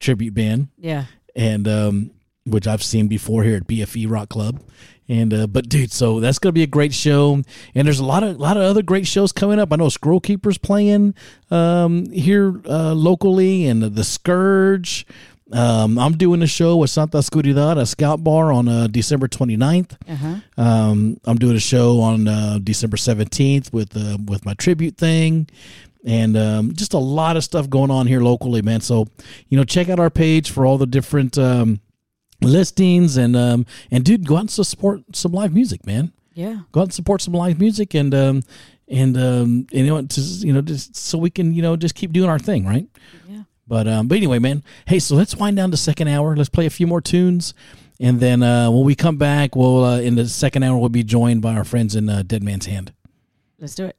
tribute 0.00 0.34
band 0.34 0.68
yeah. 0.78 1.04
and 1.34 1.68
um, 1.68 2.10
which 2.46 2.66
I've 2.66 2.82
seen 2.82 3.08
before 3.08 3.42
here 3.42 3.56
at 3.56 3.66
BFE 3.66 4.10
Rock 4.10 4.28
Club. 4.28 4.62
And 5.08 5.32
uh, 5.32 5.46
but 5.46 5.68
dude, 5.68 5.92
so 5.92 6.18
that's 6.18 6.38
gonna 6.38 6.52
be 6.52 6.64
a 6.64 6.66
great 6.66 6.92
show, 6.92 7.42
and 7.74 7.86
there's 7.86 8.00
a 8.00 8.04
lot 8.04 8.24
of 8.24 8.40
lot 8.40 8.56
of 8.56 8.64
other 8.64 8.82
great 8.82 9.06
shows 9.06 9.30
coming 9.30 9.60
up. 9.60 9.72
I 9.72 9.76
know 9.76 9.88
Scroll 9.88 10.18
Keepers 10.18 10.58
playing 10.58 11.14
um, 11.50 12.10
here 12.10 12.60
uh, 12.68 12.92
locally, 12.92 13.66
and 13.66 13.82
the 13.82 14.02
Scourge. 14.02 15.06
Um, 15.52 15.96
I'm 15.96 16.16
doing 16.16 16.42
a 16.42 16.46
show 16.48 16.76
with 16.76 16.90
Santa 16.90 17.18
Oscuridad, 17.18 17.78
a 17.78 17.86
Scout 17.86 18.24
Bar, 18.24 18.50
on 18.50 18.66
uh, 18.66 18.88
December 18.88 19.28
29th. 19.28 19.96
Uh-huh. 20.08 20.36
Um, 20.56 21.20
I'm 21.24 21.38
doing 21.38 21.54
a 21.54 21.60
show 21.60 22.00
on 22.00 22.26
uh, 22.26 22.58
December 22.62 22.96
17th 22.96 23.72
with 23.72 23.96
uh, 23.96 24.18
with 24.26 24.44
my 24.44 24.54
tribute 24.54 24.96
thing, 24.96 25.48
and 26.04 26.36
um, 26.36 26.74
just 26.74 26.94
a 26.94 26.98
lot 26.98 27.36
of 27.36 27.44
stuff 27.44 27.70
going 27.70 27.92
on 27.92 28.08
here 28.08 28.20
locally, 28.20 28.60
man. 28.60 28.80
So 28.80 29.06
you 29.48 29.56
know, 29.56 29.62
check 29.62 29.88
out 29.88 30.00
our 30.00 30.10
page 30.10 30.50
for 30.50 30.66
all 30.66 30.78
the 30.78 30.86
different 30.86 31.38
um, 31.38 31.80
listings 32.40 33.16
and 33.16 33.36
um, 33.36 33.66
and 33.90 34.04
dude, 34.04 34.26
go 34.26 34.36
out 34.36 34.40
and 34.40 34.50
support 34.50 35.02
some 35.12 35.32
live 35.32 35.52
music, 35.52 35.86
man. 35.86 36.12
Yeah. 36.34 36.60
Go 36.72 36.80
out 36.80 36.84
and 36.84 36.94
support 36.94 37.22
some 37.22 37.34
live 37.34 37.58
music 37.58 37.94
and 37.94 38.14
um, 38.14 38.42
and 38.88 39.16
um, 39.16 39.66
you 39.70 39.86
know, 39.86 40.02
just 40.02 40.44
you 40.44 40.52
know, 40.52 40.60
just 40.60 40.96
so 40.96 41.18
we 41.18 41.30
can 41.30 41.52
you 41.52 41.62
know 41.62 41.76
just 41.76 41.94
keep 41.94 42.12
doing 42.12 42.28
our 42.28 42.38
thing, 42.38 42.66
right? 42.66 42.86
Yeah. 43.28 43.42
But 43.66 43.88
um, 43.88 44.08
but 44.08 44.16
anyway, 44.16 44.38
man. 44.38 44.62
Hey, 44.86 44.98
so 44.98 45.16
let's 45.16 45.34
wind 45.34 45.56
down 45.56 45.70
the 45.70 45.76
second 45.76 46.08
hour. 46.08 46.36
Let's 46.36 46.48
play 46.48 46.66
a 46.66 46.70
few 46.70 46.86
more 46.86 47.00
tunes, 47.00 47.54
and 47.98 48.20
then 48.20 48.42
uh, 48.42 48.70
when 48.70 48.84
we 48.84 48.94
come 48.94 49.16
back, 49.16 49.56
we'll 49.56 49.84
uh, 49.84 50.00
in 50.00 50.14
the 50.14 50.28
second 50.28 50.62
hour 50.62 50.78
we'll 50.78 50.88
be 50.88 51.02
joined 51.02 51.42
by 51.42 51.54
our 51.54 51.64
friends 51.64 51.96
in 51.96 52.08
uh, 52.08 52.22
Dead 52.24 52.42
Man's 52.42 52.66
Hand. 52.66 52.92
Let's 53.58 53.74
do 53.74 53.86
it. 53.86 53.96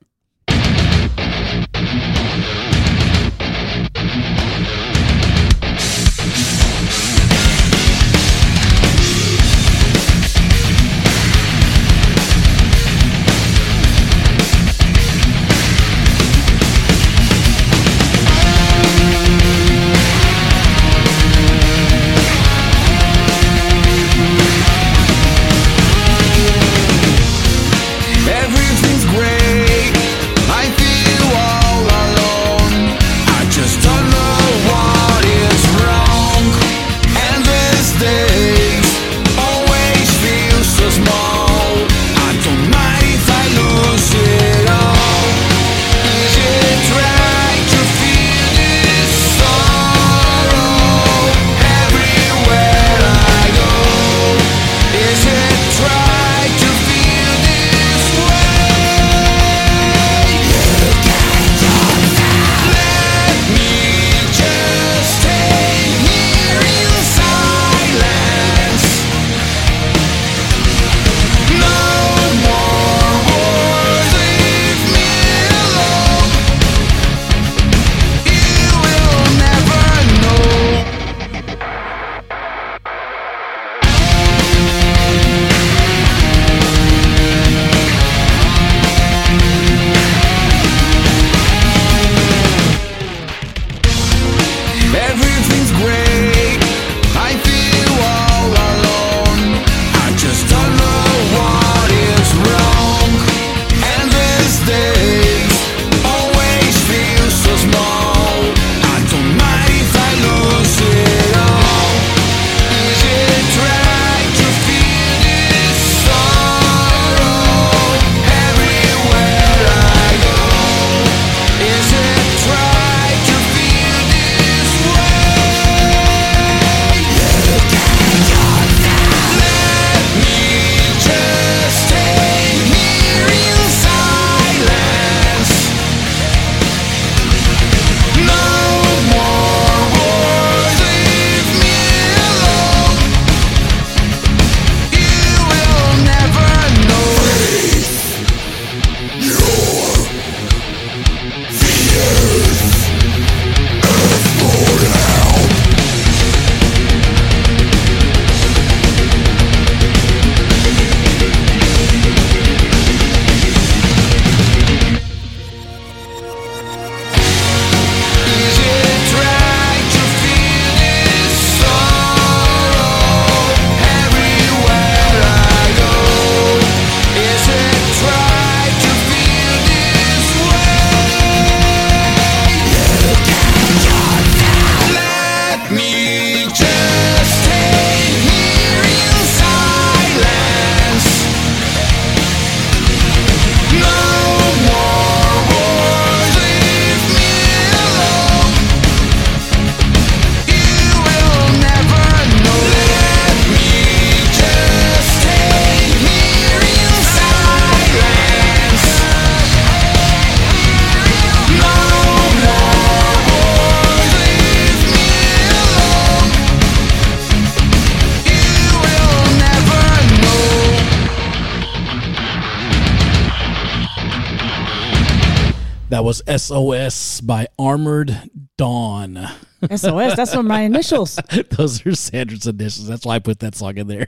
SOS 226.37 227.21
by 227.21 227.47
Armored 227.57 228.29
Dawn. 228.57 229.27
SOS. 229.75 230.15
That's 230.15 230.31
one 230.31 230.39
of 230.39 230.45
my 230.45 230.61
initials. 230.61 231.19
Those 231.51 231.85
are 231.85 231.95
Sandra's 231.95 232.45
initials. 232.45 232.87
That's 232.87 233.05
why 233.05 233.15
I 233.15 233.19
put 233.19 233.39
that 233.39 233.55
song 233.55 233.77
in 233.77 233.87
there. 233.87 234.07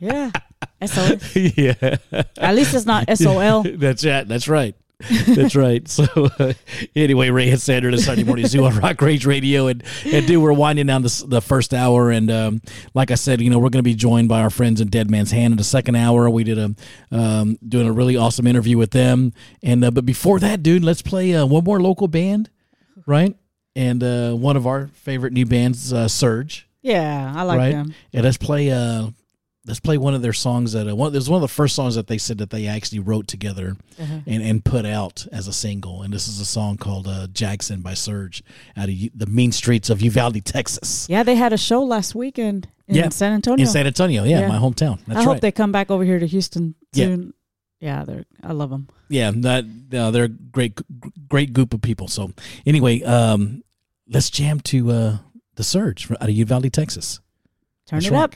Yeah. 0.00 0.30
SOS. 0.84 1.36
yeah. 1.36 1.96
At 2.38 2.54
least 2.54 2.74
it's 2.74 2.86
not 2.86 3.08
SOL. 3.16 3.62
That's 3.62 4.04
it. 4.04 4.28
That's 4.28 4.48
right. 4.48 4.74
That's 5.00 5.54
right. 5.54 5.86
So 5.96 6.04
uh, 6.38 6.52
anyway, 6.94 7.30
Ray 7.30 7.50
and 7.50 7.60
Sandra 7.60 7.90
to 7.90 7.98
Sunday 7.98 8.24
Morning 8.24 8.46
Zoo 8.46 8.64
on 8.64 8.76
Rock 8.80 9.00
Rage 9.00 9.24
Radio, 9.24 9.66
and 9.66 9.82
and 10.04 10.26
dude, 10.26 10.42
we're 10.42 10.52
winding 10.52 10.86
down 10.86 11.02
this, 11.02 11.20
the 11.20 11.40
first 11.40 11.72
hour, 11.72 12.10
and 12.10 12.30
um, 12.30 12.60
like 12.92 13.10
I 13.10 13.14
said, 13.14 13.40
you 13.40 13.50
know, 13.50 13.58
we're 13.58 13.70
going 13.70 13.82
to 13.84 13.88
be 13.88 13.94
joined 13.94 14.28
by 14.28 14.40
our 14.40 14.50
friends 14.50 14.80
in 14.80 14.88
Dead 14.88 15.10
Man's 15.10 15.30
Hand 15.30 15.52
in 15.52 15.58
the 15.58 15.64
second 15.64 15.96
hour. 15.96 16.28
We 16.28 16.44
did 16.44 16.58
a 16.58 16.74
um, 17.10 17.58
doing 17.66 17.86
a 17.86 17.92
really 17.92 18.16
awesome 18.16 18.46
interview 18.46 18.76
with 18.76 18.90
them, 18.90 19.32
and 19.62 19.84
uh, 19.84 19.90
but 19.90 20.04
before 20.04 20.38
that, 20.40 20.62
dude, 20.62 20.84
let's 20.84 21.02
play 21.02 21.34
uh, 21.34 21.46
one 21.46 21.64
more 21.64 21.80
local 21.80 22.08
band, 22.08 22.50
right? 23.06 23.34
And 23.74 24.02
uh, 24.02 24.32
one 24.34 24.56
of 24.56 24.66
our 24.66 24.88
favorite 24.88 25.32
new 25.32 25.46
bands, 25.46 25.92
uh, 25.92 26.08
Surge 26.08 26.68
Yeah, 26.82 27.32
I 27.34 27.42
like 27.42 27.58
right? 27.58 27.72
them. 27.72 27.94
Yeah, 28.12 28.22
let's 28.22 28.38
play. 28.38 28.70
Let's 29.66 29.80
play 29.80 29.98
one 29.98 30.14
of 30.14 30.22
their 30.22 30.32
songs 30.32 30.72
that 30.74 30.88
uh, 30.88 30.94
one. 30.94 31.10
There's 31.12 31.28
one 31.28 31.38
of 31.38 31.48
the 31.48 31.52
first 31.54 31.74
songs 31.74 31.96
that 31.96 32.06
they 32.06 32.18
said 32.18 32.38
that 32.38 32.50
they 32.50 32.66
actually 32.68 33.00
wrote 33.00 33.26
together 33.26 33.76
Uh-huh. 34.00 34.20
and 34.26 34.42
and 34.42 34.64
put 34.64 34.86
out 34.86 35.26
as 35.32 35.48
a 35.48 35.52
single. 35.52 36.02
And 36.02 36.12
this 36.14 36.28
is 36.28 36.38
a 36.40 36.44
song 36.44 36.76
called 36.76 37.08
uh, 37.08 37.26
"Jackson" 37.28 37.80
by 37.80 37.94
Surge 37.94 38.42
out 38.76 38.84
of 38.88 38.94
U- 38.94 39.10
the 39.14 39.26
mean 39.26 39.50
streets 39.52 39.90
of 39.90 40.00
Uvalde, 40.02 40.44
Texas. 40.44 41.06
Yeah, 41.08 41.24
they 41.24 41.34
had 41.34 41.52
a 41.52 41.58
show 41.58 41.82
last 41.82 42.14
weekend 42.14 42.68
in 42.86 42.94
Yeah. 42.96 43.08
San 43.08 43.32
Antonio. 43.32 43.64
In 43.64 43.68
San 43.70 43.86
Antonio, 43.86 44.22
yeah, 44.24 44.40
Yeah. 44.40 44.48
my 44.48 44.58
hometown. 44.58 45.00
That's 45.06 45.18
I 45.20 45.22
hope 45.24 45.32
right. 45.34 45.40
they 45.42 45.50
come 45.52 45.72
back 45.72 45.90
over 45.90 46.04
here 46.04 46.20
to 46.20 46.26
Houston 46.26 46.74
soon. 46.94 47.32
Yeah, 47.80 48.04
they're. 48.04 48.24
I 48.42 48.52
love 48.52 48.70
them. 48.70 48.88
yeah, 49.08 49.30
that 49.34 49.64
uh, 49.92 50.10
they're 50.12 50.24
a 50.24 50.28
great, 50.28 50.80
great 51.28 51.52
group 51.52 51.74
of 51.74 51.82
people. 51.82 52.08
So 52.08 52.30
anyway, 52.64 53.02
um, 53.02 53.62
let's 54.08 54.30
jam 54.30 54.60
to 54.60 54.90
uh, 54.92 55.16
the 55.56 55.64
Surge 55.64 56.08
out 56.12 56.22
of 56.22 56.30
Uvalde, 56.30 56.72
Texas. 56.72 57.20
Turn 57.86 57.98
it 58.04 58.12
up. 58.12 58.34